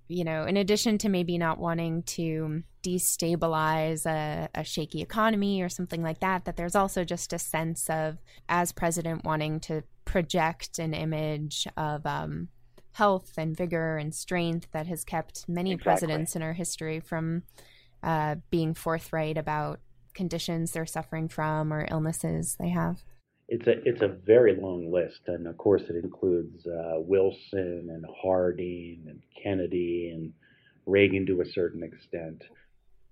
you 0.08 0.24
know, 0.24 0.44
in 0.44 0.56
addition 0.56 0.98
to 0.98 1.08
maybe 1.08 1.36
not 1.36 1.58
wanting 1.58 2.02
to 2.04 2.62
destabilize 2.82 4.06
a, 4.06 4.48
a 4.54 4.64
shaky 4.64 5.02
economy 5.02 5.60
or 5.62 5.68
something 5.68 6.02
like 6.02 6.20
that, 6.20 6.46
that 6.46 6.56
there's 6.56 6.74
also 6.74 7.04
just 7.04 7.32
a 7.32 7.38
sense 7.38 7.90
of, 7.90 8.16
as 8.48 8.72
president, 8.72 9.24
wanting 9.24 9.60
to 9.60 9.84
project 10.06 10.78
an 10.78 10.94
image 10.94 11.68
of 11.76 12.06
um, 12.06 12.48
health 12.92 13.34
and 13.36 13.56
vigor 13.56 13.98
and 13.98 14.14
strength 14.14 14.68
that 14.72 14.86
has 14.86 15.04
kept 15.04 15.46
many 15.48 15.72
exactly. 15.72 15.84
presidents 15.84 16.34
in 16.34 16.42
our 16.42 16.54
history 16.54 17.00
from 17.00 17.42
uh, 18.02 18.36
being 18.50 18.72
forthright 18.74 19.36
about 19.36 19.80
conditions 20.14 20.72
they're 20.72 20.86
suffering 20.86 21.28
from 21.28 21.72
or 21.72 21.86
illnesses 21.90 22.56
they 22.58 22.70
have. 22.70 23.04
It's 23.48 23.66
a 23.66 23.82
it's 23.88 24.02
a 24.02 24.08
very 24.08 24.54
long 24.60 24.92
list, 24.92 25.20
and 25.26 25.46
of 25.46 25.56
course 25.56 25.82
it 25.88 25.96
includes 25.96 26.66
uh, 26.66 26.96
Wilson 26.98 27.88
and 27.90 28.04
Harding 28.22 29.04
and 29.08 29.22
Kennedy 29.42 30.12
and 30.14 30.32
Reagan 30.84 31.24
to 31.26 31.40
a 31.40 31.46
certain 31.46 31.82
extent. 31.82 32.42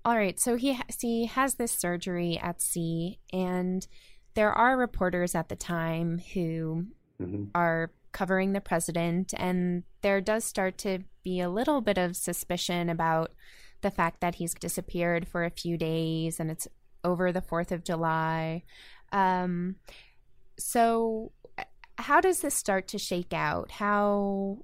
All 0.05 0.17
right, 0.17 0.39
so 0.39 0.57
he 0.57 0.79
he 1.01 1.27
has 1.27 1.55
this 1.55 1.73
surgery 1.73 2.39
at 2.39 2.61
sea, 2.61 3.19
and 3.33 3.87
there 4.35 4.53
are 4.53 4.77
reporters 4.77 5.35
at 5.35 5.49
the 5.49 5.57
time 5.57 6.21
who 6.35 6.87
mm-hmm. 7.21 7.45
are 7.55 7.91
covering 8.13 8.53
the 8.53 8.61
president, 8.61 9.35
and 9.37 9.83
there 10.03 10.21
does 10.21 10.45
start 10.45 10.79
to 10.79 11.01
be 11.25 11.41
a 11.41 11.51
little 11.51 11.81
bit 11.81 11.99
of 11.99 12.15
suspicion 12.15 12.89
about 12.89 13.33
the 13.81 13.91
fact 13.91 14.21
that 14.21 14.37
he's 14.37 14.55
disappeared 14.55 15.27
for 15.27 15.45
a 15.45 15.51
few 15.51 15.77
days, 15.77 16.39
and 16.39 16.51
it's 16.51 16.69
over 17.03 17.33
the 17.33 17.43
Fourth 17.43 17.73
of 17.73 17.85
July. 17.85 18.63
Um, 19.13 19.77
so, 20.59 21.33
how 21.99 22.21
does 22.21 22.41
this 22.41 22.55
start 22.55 22.89
to 22.89 22.99
shake 22.99 23.33
out? 23.33 23.71
How 23.71 24.59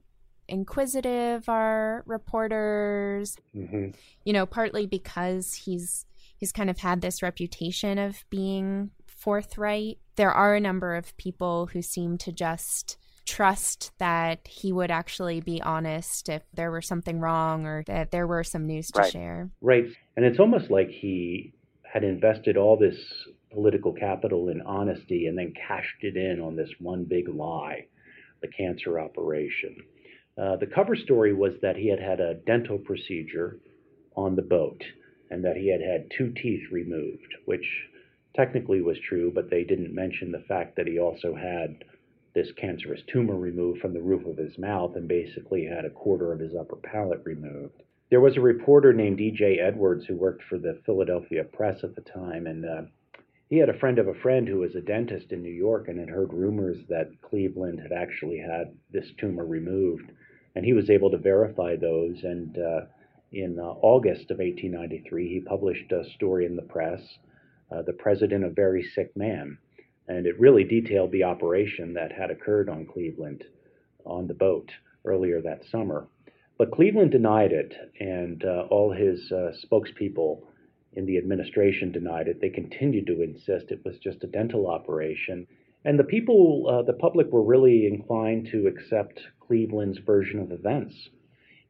inquisitive 0.48 1.48
are 1.48 2.02
reporters? 2.06 3.36
Mm-hmm. 3.54 3.90
You 4.24 4.32
know, 4.32 4.46
partly 4.46 4.86
because 4.86 5.54
he's 5.54 6.06
he's 6.36 6.52
kind 6.52 6.70
of 6.70 6.78
had 6.78 7.00
this 7.00 7.22
reputation 7.22 7.98
of 7.98 8.24
being 8.28 8.90
forthright. 9.06 9.98
There 10.16 10.32
are 10.32 10.54
a 10.54 10.60
number 10.60 10.94
of 10.94 11.16
people 11.16 11.66
who 11.66 11.82
seem 11.82 12.18
to 12.18 12.32
just 12.32 12.96
trust 13.24 13.92
that 13.98 14.40
he 14.48 14.72
would 14.72 14.90
actually 14.90 15.40
be 15.40 15.62
honest 15.62 16.28
if 16.28 16.42
there 16.52 16.70
were 16.70 16.82
something 16.82 17.20
wrong 17.20 17.66
or 17.66 17.84
that 17.86 18.10
there 18.10 18.26
were 18.26 18.42
some 18.42 18.66
news 18.66 18.88
to 18.88 19.00
right. 19.00 19.12
share. 19.12 19.50
Right. 19.60 19.86
And 20.16 20.26
it's 20.26 20.40
almost 20.40 20.70
like 20.70 20.88
he 20.88 21.54
had 21.84 22.04
invested 22.04 22.56
all 22.56 22.76
this 22.76 22.96
political 23.52 23.92
capital 23.92 24.48
in 24.48 24.60
honesty 24.62 25.26
and 25.26 25.36
then 25.36 25.52
cashed 25.66 26.02
it 26.02 26.16
in 26.16 26.40
on 26.40 26.56
this 26.56 26.70
one 26.78 27.04
big 27.04 27.28
lie, 27.28 27.86
the 28.40 28.48
cancer 28.48 28.98
operation. 28.98 29.76
Uh, 30.38 30.56
the 30.56 30.66
cover 30.66 30.96
story 30.96 31.34
was 31.34 31.52
that 31.60 31.76
he 31.76 31.88
had 31.88 32.00
had 32.00 32.20
a 32.20 32.34
dental 32.46 32.78
procedure 32.78 33.58
on 34.16 34.34
the 34.34 34.42
boat 34.42 34.82
and 35.30 35.44
that 35.44 35.56
he 35.56 35.70
had 35.70 35.80
had 35.80 36.10
two 36.16 36.32
teeth 36.32 36.62
removed, 36.70 37.34
which 37.46 37.66
technically 38.34 38.80
was 38.80 38.98
true, 39.08 39.30
but 39.34 39.50
they 39.50 39.64
didn't 39.64 39.94
mention 39.94 40.32
the 40.32 40.44
fact 40.48 40.76
that 40.76 40.86
he 40.86 40.98
also 40.98 41.34
had 41.34 41.84
this 42.34 42.48
cancerous 42.56 43.00
tumor 43.12 43.36
removed 43.36 43.80
from 43.80 43.92
the 43.92 44.00
roof 44.00 44.26
of 44.26 44.38
his 44.38 44.56
mouth 44.58 44.96
and 44.96 45.06
basically 45.06 45.66
had 45.66 45.84
a 45.84 45.90
quarter 45.90 46.32
of 46.32 46.40
his 46.40 46.54
upper 46.58 46.76
palate 46.76 47.20
removed. 47.24 47.82
There 48.10 48.20
was 48.20 48.36
a 48.36 48.40
reporter 48.40 48.92
named 48.92 49.20
E.J. 49.20 49.58
Edwards 49.58 50.04
who 50.06 50.16
worked 50.16 50.42
for 50.48 50.58
the 50.58 50.80
Philadelphia 50.84 51.44
Press 51.44 51.82
at 51.82 51.94
the 51.94 52.02
time, 52.02 52.46
and 52.46 52.64
uh, 52.64 52.82
he 53.52 53.58
had 53.58 53.68
a 53.68 53.78
friend 53.78 53.98
of 53.98 54.08
a 54.08 54.14
friend 54.14 54.48
who 54.48 54.60
was 54.60 54.74
a 54.74 54.80
dentist 54.80 55.30
in 55.30 55.42
New 55.42 55.52
York 55.52 55.86
and 55.86 56.00
had 56.00 56.08
heard 56.08 56.32
rumors 56.32 56.78
that 56.88 57.10
Cleveland 57.20 57.80
had 57.80 57.92
actually 57.92 58.38
had 58.38 58.74
this 58.90 59.12
tumor 59.18 59.44
removed. 59.44 60.10
And 60.56 60.64
he 60.64 60.72
was 60.72 60.88
able 60.88 61.10
to 61.10 61.18
verify 61.18 61.76
those. 61.76 62.16
And 62.22 62.56
uh, 62.56 62.86
in 63.30 63.58
uh, 63.58 63.74
August 63.82 64.30
of 64.30 64.38
1893, 64.38 65.28
he 65.28 65.40
published 65.40 65.92
a 65.92 66.02
story 66.14 66.46
in 66.46 66.56
the 66.56 66.62
press, 66.62 67.02
uh, 67.70 67.82
The 67.82 67.92
President, 67.92 68.42
a 68.42 68.48
Very 68.48 68.82
Sick 68.82 69.14
Man. 69.14 69.58
And 70.08 70.24
it 70.24 70.40
really 70.40 70.64
detailed 70.64 71.12
the 71.12 71.24
operation 71.24 71.92
that 71.92 72.10
had 72.10 72.30
occurred 72.30 72.70
on 72.70 72.86
Cleveland 72.86 73.44
on 74.06 74.28
the 74.28 74.32
boat 74.32 74.70
earlier 75.04 75.42
that 75.42 75.66
summer. 75.70 76.06
But 76.56 76.70
Cleveland 76.70 77.10
denied 77.10 77.52
it, 77.52 77.74
and 78.00 78.42
uh, 78.46 78.68
all 78.70 78.92
his 78.92 79.30
uh, 79.30 79.52
spokespeople 79.62 80.40
in 80.94 81.06
the 81.06 81.18
administration 81.18 81.92
denied 81.92 82.28
it. 82.28 82.40
They 82.40 82.50
continued 82.50 83.06
to 83.06 83.22
insist 83.22 83.70
it 83.70 83.84
was 83.84 83.98
just 83.98 84.24
a 84.24 84.26
dental 84.26 84.66
operation. 84.66 85.46
And 85.84 85.98
the 85.98 86.04
people, 86.04 86.66
uh, 86.68 86.82
the 86.82 86.92
public, 86.92 87.32
were 87.32 87.42
really 87.42 87.86
inclined 87.86 88.48
to 88.52 88.66
accept 88.66 89.20
Cleveland's 89.40 89.98
version 89.98 90.38
of 90.38 90.52
events. 90.52 90.94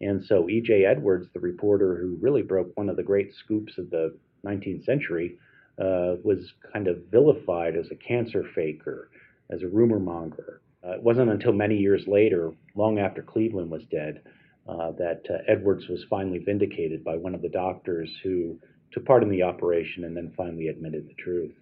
And 0.01 0.25
so 0.25 0.49
E.J. 0.49 0.85
Edwards, 0.85 1.29
the 1.33 1.41
reporter 1.41 1.97
who 1.97 2.19
really 2.21 2.43
broke 2.43 2.77
one 2.77 2.89
of 2.89 2.97
the 2.97 3.03
great 3.03 3.33
scoops 3.35 3.79
of 3.79 3.91
the 3.91 4.19
19th 4.45 4.85
century, 4.85 5.39
uh, 5.79 6.17
was 6.23 6.53
kind 6.73 6.89
of 6.89 7.05
vilified 7.11 7.77
as 7.77 7.87
a 7.91 7.97
cancer 7.97 8.45
faker, 8.55 9.11
as 9.51 9.63
a 9.63 9.69
rumor 9.69 10.01
monger. 10.01 10.61
Uh, 10.85 10.93
it 10.97 11.03
wasn't 11.03 11.31
until 11.31 11.53
many 11.53 11.77
years 11.77 12.07
later, 12.07 12.53
long 12.75 12.99
after 12.99 13.23
Cleveland 13.23 13.71
was 13.71 13.85
dead, 13.85 14.21
uh, 14.69 14.91
that 14.93 15.23
uh, 15.31 15.39
Edwards 15.49 15.89
was 15.89 16.05
finally 16.11 16.39
vindicated 16.39 17.05
by 17.05 17.17
one 17.17 17.35
of 17.35 17.43
the 17.43 17.49
doctors 17.49 18.11
who 18.23 18.59
took 18.93 19.05
part 19.05 19.23
in 19.23 19.31
the 19.31 19.43
operation 19.43 20.05
and 20.05 20.17
then 20.17 20.33
finally 20.37 20.69
admitted 20.69 21.09
the 21.09 21.15
truth. 21.15 21.55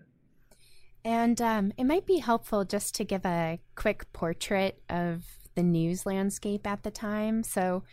And 1.05 1.41
um, 1.41 1.73
it 1.79 1.85
might 1.85 2.07
be 2.07 2.19
helpful 2.19 2.65
just 2.65 2.95
to 2.97 3.05
give 3.05 3.25
a 3.25 3.59
quick 3.75 4.13
portrait 4.13 4.83
of 4.91 5.25
the 5.55 5.63
news 5.63 6.05
landscape 6.05 6.67
at 6.67 6.83
the 6.83 6.91
time. 6.91 7.43
So, 7.43 7.85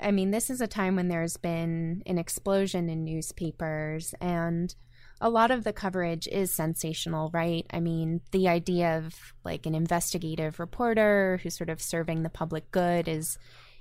I 0.00 0.10
mean, 0.10 0.30
this 0.30 0.50
is 0.50 0.60
a 0.60 0.66
time 0.66 0.96
when 0.96 1.08
there's 1.08 1.36
been 1.36 2.02
an 2.04 2.18
explosion 2.18 2.88
in 2.88 3.04
newspapers, 3.04 4.14
and 4.20 4.74
a 5.20 5.30
lot 5.30 5.50
of 5.50 5.64
the 5.64 5.72
coverage 5.72 6.26
is 6.26 6.52
sensational, 6.52 7.30
right? 7.32 7.64
I 7.70 7.80
mean, 7.80 8.20
the 8.32 8.48
idea 8.48 8.98
of 8.98 9.14
like 9.44 9.64
an 9.66 9.74
investigative 9.74 10.58
reporter 10.58 11.40
who's 11.42 11.56
sort 11.56 11.70
of 11.70 11.80
serving 11.80 12.22
the 12.22 12.28
public 12.28 12.70
good 12.70 13.08
is 13.08 13.38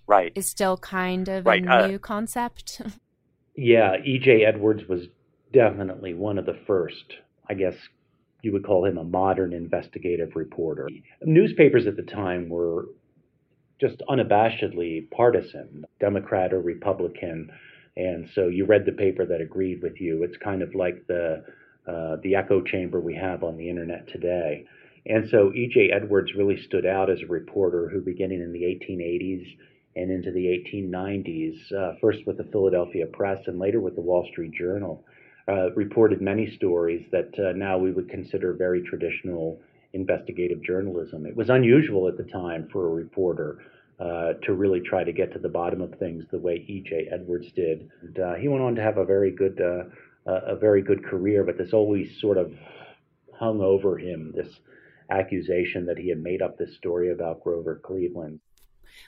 right 0.08 0.32
is 0.36 0.48
still 0.48 0.78
kind 0.78 1.28
of 1.28 1.46
right. 1.46 1.66
a 1.66 1.84
uh, 1.84 1.88
new 1.88 2.00
concept. 2.00 2.82
Yeah, 3.56 3.96
E.J. 4.04 4.46
Edwards 4.46 4.84
was 4.88 5.08
definitely 5.54 6.14
one 6.14 6.38
of 6.38 6.46
the 6.46 6.60
first, 6.68 7.16
I 7.50 7.54
guess 7.54 7.76
you 8.42 8.52
would 8.54 8.66
call 8.66 8.86
him 8.86 8.98
a 8.98 9.04
modern 9.04 9.54
investigative 9.54 10.36
reporter. 10.36 10.88
Newspapers 11.24 11.88
at 11.88 11.96
the 11.96 12.04
time 12.04 12.50
were 12.50 12.86
just 13.80 14.02
unabashedly 14.10 15.10
partisan, 15.12 15.86
Democrat 16.00 16.54
or 16.54 16.62
Republican, 16.62 17.50
and 17.98 18.30
so 18.36 18.48
you 18.48 18.66
read 18.66 18.86
the 18.86 18.92
paper 18.92 19.26
that 19.26 19.42
agreed 19.42 19.82
with 19.82 20.00
you. 20.02 20.24
It's 20.24 20.38
kind 20.38 20.62
of 20.62 20.76
like 20.76 21.08
the 21.08 21.44
uh, 21.88 22.18
the 22.24 22.36
echo 22.36 22.62
chamber 22.62 23.00
we 23.00 23.16
have 23.16 23.44
on 23.44 23.58
the 23.58 23.70
internet 23.70 24.08
today. 24.08 24.66
And 25.06 25.30
so 25.30 25.54
E.J. 25.54 25.92
Edwards 25.92 26.34
really 26.36 26.60
stood 26.64 26.86
out 26.86 27.12
as 27.12 27.20
a 27.22 27.28
reporter 27.28 27.90
who, 27.90 28.02
beginning 28.02 28.42
in 28.42 28.52
the 28.52 28.64
1880s, 28.64 29.46
and 29.96 30.12
into 30.12 30.32
the 30.32 30.46
1890s, 30.46 31.72
uh, 31.74 31.94
first 32.02 32.20
with 32.28 32.38
the 32.38 32.44
Philadelphia 32.52 33.06
Press 33.06 33.40
and 33.48 33.60
later 33.60 33.80
with 33.80 33.96
the 33.96 34.02
Wall 34.02 34.28
Street 34.32 34.52
Journal, 34.54 35.06
uh, 35.48 35.72
reported 35.74 36.22
many 36.22 36.54
stories 36.58 37.06
that 37.12 37.32
uh, 37.40 37.56
now 37.56 37.78
we 37.78 37.92
would 37.92 38.10
consider 38.10 38.54
very 38.54 38.82
traditional 38.84 39.60
investigative 39.94 40.62
journalism. 40.64 41.26
It 41.26 41.36
was 41.36 41.50
unusual 41.50 42.08
at 42.08 42.18
the 42.18 42.24
time 42.24 42.68
for 42.72 42.88
a 42.88 42.92
reporter 42.92 43.60
uh, 44.00 44.34
to 44.44 44.54
really 44.54 44.82
try 44.82 45.04
to 45.04 45.14
get 45.14 45.32
to 45.32 45.40
the 45.40 45.48
bottom 45.50 45.82
of 45.82 45.98
things 46.00 46.26
the 46.32 46.40
way 46.40 46.66
E.J. 46.68 47.08
Edwards 47.14 47.48
did. 47.56 47.90
And, 48.02 48.20
uh, 48.20 48.34
he 48.34 48.50
went 48.50 48.64
on 48.64 48.76
to 48.76 48.82
have 48.82 48.98
a 48.98 49.06
very 49.06 49.32
good, 49.32 49.62
uh, 49.62 49.86
a 50.26 50.56
very 50.58 50.82
good 50.82 51.06
career, 51.06 51.46
but 51.46 51.58
this 51.58 51.72
always 51.72 52.20
sort 52.20 52.38
of 52.38 52.52
hung 53.40 53.62
over 53.62 53.98
him 53.98 54.34
this 54.36 54.50
accusation 55.10 55.86
that 55.86 55.98
he 55.98 56.10
had 56.10 56.22
made 56.22 56.42
up 56.42 56.58
this 56.58 56.76
story 56.76 57.12
about 57.12 57.44
Grover 57.44 57.80
Cleveland. 57.84 58.40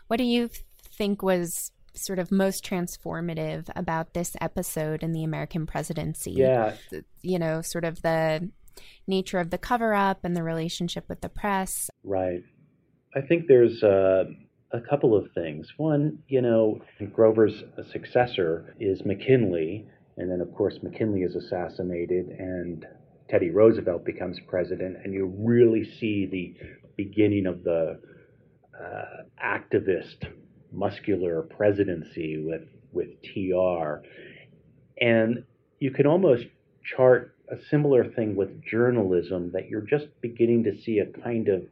What 0.08 0.18
do 0.18 0.24
you 0.24 0.50
think 0.98 1.22
was 1.22 1.72
sort 1.94 2.20
of 2.20 2.32
most 2.32 2.64
transformative 2.64 3.70
about 3.76 4.14
this 4.14 4.36
episode 4.42 5.04
in 5.04 5.12
the 5.12 5.24
American 5.24 5.66
presidency? 5.66 6.32
Yeah. 6.32 6.76
You 7.22 7.40
know, 7.40 7.62
sort 7.62 7.86
of 7.86 8.02
the 8.02 8.50
nature 9.08 9.40
of 9.40 9.50
the 9.50 9.58
cover 9.58 9.94
up 9.94 10.24
and 10.24 10.36
the 10.36 10.44
relationship 10.44 11.06
with 11.10 11.22
the 11.22 11.30
press. 11.30 11.90
Right. 12.04 12.44
I 13.16 13.22
think 13.22 13.48
there's 13.48 13.82
uh, 13.82 14.26
a 14.72 14.82
couple 14.82 15.16
of 15.16 15.32
things. 15.34 15.68
One, 15.78 16.20
you 16.28 16.42
know, 16.42 16.80
Grover's 17.14 17.64
successor 17.92 18.76
is 18.80 19.04
McKinley, 19.06 19.88
and 20.18 20.30
then, 20.30 20.42
of 20.42 20.54
course, 20.54 20.78
McKinley 20.84 21.22
is 21.22 21.36
assassinated, 21.36 22.28
and 22.28 22.86
Teddy 23.30 23.50
Roosevelt 23.50 24.06
becomes 24.06 24.40
president, 24.48 24.98
and 25.04 25.14
you 25.14 25.34
really 25.38 25.84
see 26.00 26.26
the 26.26 26.56
beginning 26.96 27.46
of 27.46 27.64
the 27.64 28.00
uh, 28.80 29.24
activist 29.44 30.28
muscular 30.78 31.42
presidency 31.42 32.44
with 32.46 32.68
with 32.94 33.10
TR, 33.22 34.06
and 35.02 35.44
you 35.80 35.92
can 35.92 36.08
almost 36.08 36.46
chart 36.84 37.36
a 37.50 37.58
similar 37.70 38.06
thing 38.06 38.36
with 38.36 38.64
journalism 38.64 39.52
that 39.54 39.70
you're 39.70 39.82
just 39.82 40.08
beginning 40.22 40.64
to 40.64 40.78
see 40.82 41.00
a 41.00 41.06
kind 41.22 41.50
of 41.50 41.64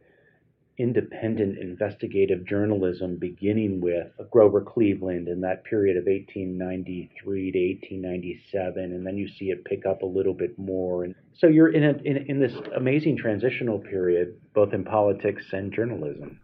independent 0.78 1.58
investigative 1.58 2.46
journalism 2.46 3.16
beginning 3.16 3.80
with 3.80 4.08
Grover 4.30 4.62
Cleveland 4.62 5.30
in 5.30 5.40
that 5.42 5.64
period 5.64 5.96
of 5.96 6.04
1893 6.04 7.52
to 7.52 7.60
1897 7.88 8.84
and 8.84 9.08
then 9.08 9.18
you 9.18 9.28
see 9.28 9.52
it 9.52 9.64
pick 9.64 9.86
up 9.86 10.02
a 10.02 10.06
little 10.06 10.34
bit 10.34 10.58
more. 10.60 11.06
And 11.06 11.16
so 11.34 11.48
you're 11.48 11.72
in 11.72 11.84
a, 11.84 11.94
in, 12.04 12.26
in 12.28 12.40
this 12.42 12.54
amazing 12.76 13.18
transitional 13.18 13.80
period 13.80 14.36
both 14.54 14.74
in 14.74 14.84
politics 14.84 15.46
and 15.54 15.72
journalism 15.72 16.42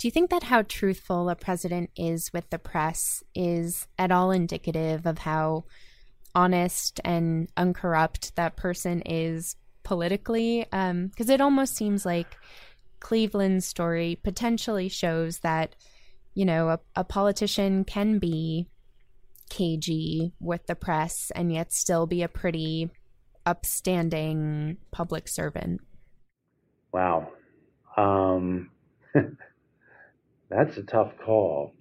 do 0.00 0.08
you 0.08 0.12
think 0.12 0.30
that 0.30 0.44
how 0.44 0.62
truthful 0.62 1.28
a 1.28 1.36
president 1.36 1.90
is 1.94 2.32
with 2.32 2.48
the 2.48 2.58
press 2.58 3.22
is 3.34 3.86
at 3.98 4.10
all 4.10 4.30
indicative 4.30 5.04
of 5.04 5.18
how 5.18 5.64
honest 6.34 7.00
and 7.04 7.50
uncorrupt 7.58 8.34
that 8.34 8.56
person 8.56 9.02
is 9.02 9.56
politically 9.82 10.60
because 10.70 11.28
um, 11.28 11.30
it 11.30 11.42
almost 11.42 11.76
seems 11.76 12.06
like 12.06 12.38
Cleveland's 12.98 13.66
story 13.66 14.18
potentially 14.22 14.88
shows 14.88 15.40
that, 15.40 15.76
you 16.32 16.46
know, 16.46 16.70
a, 16.70 16.80
a 16.96 17.04
politician 17.04 17.84
can 17.84 18.18
be 18.18 18.68
cagey 19.50 20.32
with 20.40 20.66
the 20.66 20.74
press 20.74 21.30
and 21.34 21.52
yet 21.52 21.74
still 21.74 22.06
be 22.06 22.22
a 22.22 22.28
pretty 22.28 22.88
upstanding 23.44 24.78
public 24.92 25.28
servant. 25.28 25.82
Wow. 26.90 27.32
Um, 27.98 28.70
that's 30.50 30.76
a 30.76 30.82
tough 30.82 31.12
call. 31.24 31.72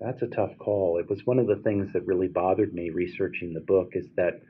That's 0.00 0.22
a 0.22 0.26
tough 0.26 0.58
call. 0.58 0.98
It 0.98 1.08
was 1.08 1.24
one 1.24 1.38
of 1.38 1.46
the 1.46 1.62
things 1.64 1.92
that 1.92 2.06
really 2.06 2.28
bothered 2.28 2.74
me 2.74 2.90
researching 2.90 3.52
the 3.54 3.60
book 3.60 3.90
is 3.92 4.06
that 4.16 4.42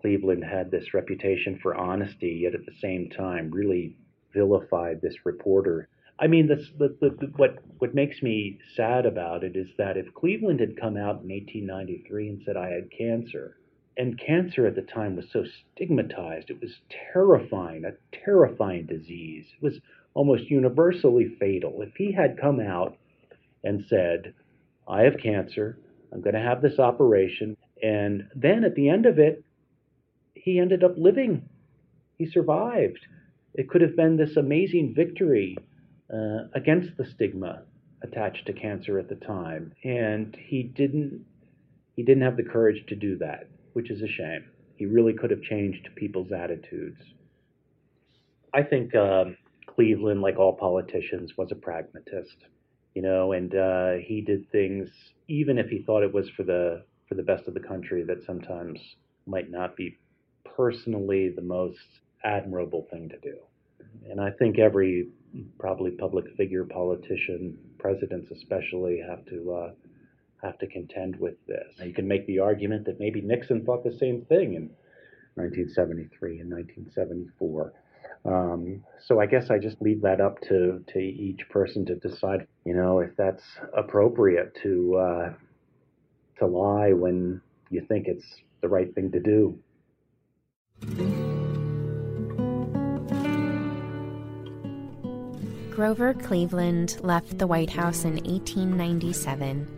Cleveland 0.00 0.44
had 0.44 0.70
this 0.70 0.94
reputation 0.94 1.58
for 1.62 1.74
honesty, 1.74 2.40
yet 2.42 2.54
at 2.54 2.64
the 2.66 2.74
same 2.80 3.10
time 3.10 3.50
really 3.50 3.96
vilified 4.32 5.00
this 5.00 5.16
reporter. 5.24 5.88
I 6.18 6.26
mean, 6.26 6.48
this, 6.48 6.70
the, 6.78 6.96
the, 7.00 7.32
what 7.36 7.58
what 7.78 7.94
makes 7.94 8.22
me 8.22 8.58
sad 8.74 9.06
about 9.06 9.44
it 9.44 9.56
is 9.56 9.68
that 9.78 9.96
if 9.96 10.12
Cleveland 10.14 10.60
had 10.60 10.80
come 10.80 10.96
out 10.96 11.22
in 11.22 11.28
1893 11.28 12.28
and 12.28 12.42
said 12.44 12.56
I 12.56 12.70
had 12.70 12.90
cancer, 12.90 13.56
and 13.96 14.18
cancer 14.18 14.66
at 14.66 14.74
the 14.74 14.82
time 14.82 15.16
was 15.16 15.30
so 15.32 15.44
stigmatized, 15.44 16.50
it 16.50 16.60
was 16.60 16.80
terrifying, 17.12 17.84
a 17.84 18.16
terrifying 18.24 18.86
disease. 18.86 19.46
It 19.56 19.62
was 19.62 19.80
almost 20.18 20.50
universally 20.50 21.36
fatal. 21.38 21.80
If 21.80 21.94
he 21.94 22.10
had 22.10 22.40
come 22.40 22.58
out 22.58 22.96
and 23.62 23.84
said, 23.88 24.34
I 24.88 25.02
have 25.02 25.22
cancer, 25.22 25.78
I'm 26.12 26.20
going 26.20 26.34
to 26.34 26.40
have 26.40 26.60
this 26.60 26.80
operation, 26.80 27.56
and 27.84 28.26
then 28.34 28.64
at 28.64 28.74
the 28.74 28.88
end 28.88 29.06
of 29.06 29.20
it, 29.20 29.44
he 30.34 30.58
ended 30.58 30.82
up 30.82 30.94
living. 30.96 31.48
He 32.16 32.26
survived 32.26 32.98
it 33.54 33.68
could 33.68 33.80
have 33.80 33.94
been 33.94 34.16
this 34.16 34.36
amazing 34.36 34.92
victory 34.92 35.56
uh, 36.12 36.48
against 36.52 36.96
the 36.96 37.04
stigma 37.04 37.62
attached 38.02 38.44
to 38.46 38.52
cancer 38.52 38.98
at 38.98 39.08
the 39.08 39.14
time, 39.14 39.72
and 39.84 40.36
he 40.48 40.64
didn't. 40.64 41.24
He 41.94 42.02
didn't 42.02 42.24
have 42.24 42.36
the 42.36 42.42
courage 42.42 42.84
to 42.88 42.96
do 42.96 43.18
that, 43.18 43.48
which 43.72 43.88
is 43.90 44.02
a 44.02 44.08
shame. 44.08 44.46
He 44.74 44.86
really 44.86 45.12
could 45.12 45.30
have 45.30 45.42
changed 45.42 45.88
people's 45.94 46.32
attitudes. 46.32 47.00
I 48.52 48.62
think 48.62 48.94
uh, 48.96 49.24
Cleveland, 49.78 50.22
like 50.22 50.40
all 50.40 50.56
politicians, 50.56 51.36
was 51.36 51.52
a 51.52 51.54
pragmatist, 51.54 52.34
you 52.96 53.02
know, 53.02 53.30
and 53.30 53.54
uh, 53.54 53.92
he 54.04 54.20
did 54.20 54.50
things 54.50 54.88
even 55.28 55.56
if 55.56 55.68
he 55.68 55.82
thought 55.82 56.02
it 56.02 56.12
was 56.12 56.28
for 56.30 56.42
the 56.42 56.82
for 57.08 57.14
the 57.14 57.22
best 57.22 57.46
of 57.46 57.54
the 57.54 57.60
country 57.60 58.02
that 58.02 58.24
sometimes 58.26 58.80
might 59.24 59.52
not 59.52 59.76
be 59.76 59.96
personally 60.56 61.28
the 61.28 61.42
most 61.42 61.78
admirable 62.24 62.88
thing 62.90 63.08
to 63.08 63.18
do. 63.18 63.36
And 64.10 64.20
I 64.20 64.30
think 64.32 64.58
every 64.58 65.10
probably 65.60 65.92
public 65.92 66.24
figure, 66.36 66.64
politician, 66.64 67.56
presidents 67.78 68.32
especially, 68.32 69.00
have 69.08 69.24
to 69.26 69.52
uh, 69.52 69.70
have 70.42 70.58
to 70.58 70.66
contend 70.66 71.14
with 71.20 71.34
this. 71.46 71.68
You 71.84 71.94
can 71.94 72.08
make 72.08 72.26
the 72.26 72.40
argument 72.40 72.84
that 72.86 72.98
maybe 72.98 73.20
Nixon 73.20 73.64
thought 73.64 73.84
the 73.84 73.96
same 73.96 74.22
thing 74.22 74.54
in 74.54 74.70
1973 75.36 76.40
and 76.40 76.50
1974. 76.50 77.74
Um, 78.24 78.84
so 79.04 79.20
I 79.20 79.26
guess 79.26 79.50
I 79.50 79.58
just 79.58 79.80
leave 79.80 80.02
that 80.02 80.20
up 80.20 80.40
to, 80.42 80.84
to 80.92 80.98
each 80.98 81.48
person 81.48 81.86
to 81.86 81.94
decide, 81.94 82.46
you 82.64 82.74
know, 82.74 83.00
if 83.00 83.10
that's 83.16 83.42
appropriate 83.76 84.56
to 84.62 84.96
uh, 84.96 85.32
to 86.38 86.46
lie 86.46 86.92
when 86.92 87.40
you 87.70 87.84
think 87.88 88.06
it's 88.06 88.24
the 88.60 88.68
right 88.68 88.94
thing 88.94 89.10
to 89.12 89.20
do. 89.20 89.58
Grover 95.70 96.12
Cleveland 96.12 96.98
left 97.02 97.38
the 97.38 97.46
White 97.46 97.70
House 97.70 98.02
in 98.04 98.14
1897, 98.14 99.68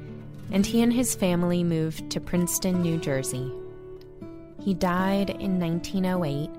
and 0.51 0.64
he 0.64 0.82
and 0.82 0.93
his 0.93 1.14
family 1.14 1.62
moved 1.62 2.11
to 2.11 2.20
Princeton, 2.20 2.80
New 2.80 2.97
Jersey. 2.97 3.53
He 4.62 4.72
died 4.72 5.30
in 5.30 5.61
1908 5.61 6.51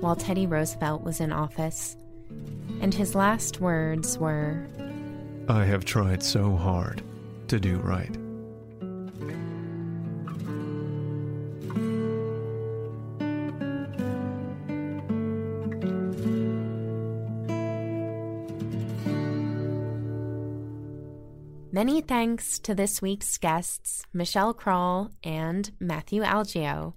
while 0.00 0.16
Teddy 0.16 0.46
Roosevelt 0.46 1.02
was 1.02 1.20
in 1.20 1.32
office, 1.32 1.96
and 2.80 2.94
his 2.94 3.14
last 3.14 3.60
words 3.60 4.18
were 4.18 4.66
I 5.48 5.64
have 5.64 5.84
tried 5.84 6.22
so 6.22 6.56
hard 6.56 7.02
to 7.48 7.58
do 7.58 7.78
right. 7.78 8.14
Many 21.70 22.00
thanks 22.00 22.58
to 22.60 22.74
this 22.74 23.00
week's 23.00 23.38
guests, 23.38 24.02
Michelle 24.12 24.52
Krowl 24.52 25.12
and 25.22 25.70
Matthew 25.78 26.22
Algeo. 26.22 26.94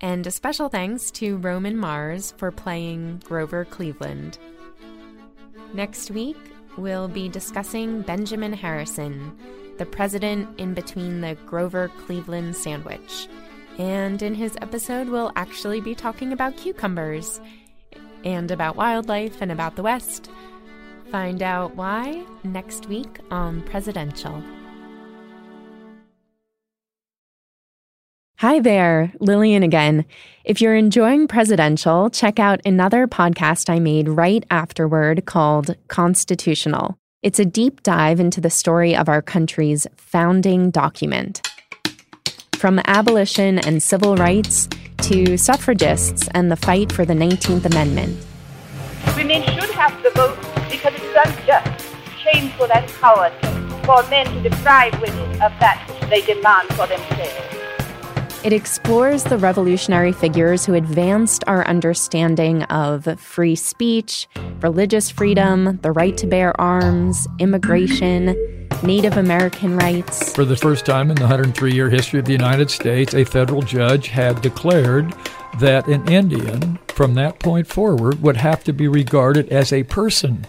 And 0.00 0.26
a 0.26 0.30
special 0.30 0.68
thanks 0.68 1.10
to 1.12 1.38
Roman 1.38 1.76
Mars 1.76 2.34
for 2.36 2.50
playing 2.50 3.22
Grover 3.24 3.64
Cleveland. 3.64 4.38
Next 5.72 6.10
week, 6.10 6.36
we'll 6.76 7.08
be 7.08 7.28
discussing 7.28 8.02
Benjamin 8.02 8.52
Harrison, 8.52 9.36
the 9.78 9.86
president 9.86 10.60
in 10.60 10.74
between 10.74 11.20
the 11.20 11.36
Grover 11.46 11.88
Cleveland 12.06 12.54
sandwich. 12.56 13.28
And 13.78 14.22
in 14.22 14.34
his 14.34 14.56
episode, 14.60 15.08
we'll 15.08 15.32
actually 15.36 15.80
be 15.80 15.94
talking 15.94 16.32
about 16.32 16.56
cucumbers 16.56 17.40
and 18.24 18.50
about 18.50 18.76
wildlife 18.76 19.40
and 19.40 19.50
about 19.50 19.76
the 19.76 19.82
West. 19.82 20.30
Find 21.10 21.42
out 21.42 21.76
why 21.76 22.24
next 22.42 22.88
week 22.88 23.18
on 23.30 23.62
Presidential. 23.62 24.42
Hi 28.44 28.60
there, 28.60 29.10
Lillian 29.20 29.62
again. 29.62 30.04
If 30.44 30.60
you're 30.60 30.76
enjoying 30.76 31.28
Presidential, 31.28 32.10
check 32.10 32.38
out 32.38 32.60
another 32.66 33.06
podcast 33.06 33.70
I 33.70 33.78
made 33.78 34.06
right 34.06 34.44
afterward 34.50 35.24
called 35.24 35.74
Constitutional. 35.88 36.98
It's 37.22 37.38
a 37.38 37.46
deep 37.46 37.82
dive 37.82 38.20
into 38.20 38.42
the 38.42 38.50
story 38.50 38.94
of 38.94 39.08
our 39.08 39.22
country's 39.22 39.86
founding 39.96 40.70
document. 40.70 41.40
From 42.56 42.82
abolition 42.84 43.60
and 43.60 43.82
civil 43.82 44.14
rights 44.14 44.68
to 45.04 45.38
suffragists 45.38 46.28
and 46.34 46.52
the 46.52 46.56
fight 46.56 46.92
for 46.92 47.06
the 47.06 47.14
19th 47.14 47.64
Amendment. 47.64 48.26
Women 49.16 49.42
should 49.42 49.70
have 49.70 50.02
the 50.02 50.10
vote 50.10 50.36
because 50.70 50.92
it's 50.94 51.40
unjust, 51.40 51.86
shameful, 52.22 52.70
and 52.70 52.86
cowardly 52.90 53.84
for 53.86 54.06
men 54.10 54.26
to 54.26 54.50
deprive 54.50 55.00
women 55.00 55.30
of 55.40 55.52
that 55.60 55.82
which 55.88 56.10
they 56.10 56.20
demand 56.20 56.68
for 56.74 56.86
themselves. 56.86 57.53
It 58.44 58.52
explores 58.52 59.24
the 59.24 59.38
revolutionary 59.38 60.12
figures 60.12 60.66
who 60.66 60.74
advanced 60.74 61.44
our 61.46 61.66
understanding 61.66 62.64
of 62.64 63.18
free 63.18 63.56
speech, 63.56 64.28
religious 64.60 65.08
freedom, 65.08 65.78
the 65.80 65.92
right 65.92 66.14
to 66.18 66.26
bear 66.26 66.60
arms, 66.60 67.26
immigration, 67.38 68.36
Native 68.82 69.16
American 69.16 69.78
rights. 69.78 70.34
For 70.34 70.44
the 70.44 70.56
first 70.56 70.84
time 70.84 71.08
in 71.08 71.16
the 71.16 71.22
103 71.22 71.72
year 71.72 71.88
history 71.88 72.18
of 72.18 72.26
the 72.26 72.32
United 72.32 72.70
States, 72.70 73.14
a 73.14 73.24
federal 73.24 73.62
judge 73.62 74.08
had 74.08 74.42
declared 74.42 75.14
that 75.58 75.86
an 75.86 76.06
Indian, 76.06 76.78
from 76.88 77.14
that 77.14 77.38
point 77.38 77.66
forward, 77.66 78.20
would 78.20 78.36
have 78.36 78.62
to 78.64 78.74
be 78.74 78.88
regarded 78.88 79.48
as 79.48 79.72
a 79.72 79.84
person 79.84 80.44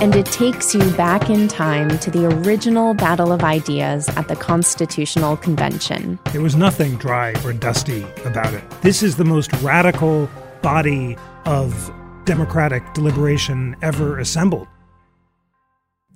and 0.00 0.14
it 0.14 0.26
takes 0.26 0.74
you 0.74 0.90
back 0.92 1.30
in 1.30 1.48
time 1.48 1.98
to 2.00 2.10
the 2.10 2.26
original 2.26 2.94
battle 2.94 3.32
of 3.32 3.42
ideas 3.42 4.08
at 4.10 4.28
the 4.28 4.36
Constitutional 4.36 5.36
Convention. 5.36 6.18
There 6.32 6.42
was 6.42 6.54
nothing 6.54 6.96
dry 6.96 7.34
or 7.44 7.52
dusty 7.52 8.06
about 8.24 8.52
it. 8.52 8.62
This 8.82 9.02
is 9.02 9.16
the 9.16 9.24
most 9.24 9.52
radical 9.62 10.28
body 10.60 11.16
of 11.46 11.92
democratic 12.24 12.82
deliberation 12.92 13.76
ever 13.82 14.18
assembled. 14.18 14.66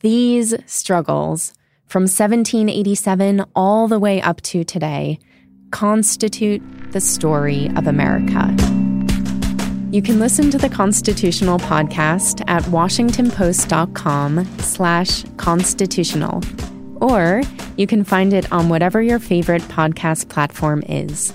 These 0.01 0.55
struggles, 0.66 1.55
from 1.87 2.03
1787 2.03 3.45
all 3.55 3.89
the 3.89 3.99
way 3.99 4.20
up 4.20 4.41
to 4.43 4.64
today, 4.64 5.18
constitute 5.70 6.62
the 6.93 7.01
story 7.01 7.70
of 7.76 7.87
America. 7.87 8.80
You 9.93 10.03
can 10.03 10.20
listen 10.20 10.53
to 10.53 10.59
the 10.59 10.68
Constitutional 10.68 11.59
podcast 11.59 12.45
at 12.47 12.62
washingtonpost.com 12.62 14.59
slash 14.61 15.24
constitutional, 15.36 16.45
or 17.01 17.43
you 17.76 17.88
can 17.88 18.05
find 18.05 18.32
it 18.32 18.53
on 18.53 18.68
whatever 18.68 19.03
your 19.03 19.18
favorite 19.18 19.62
podcast 19.62 20.28
platform 20.28 20.84
is. 20.88 21.32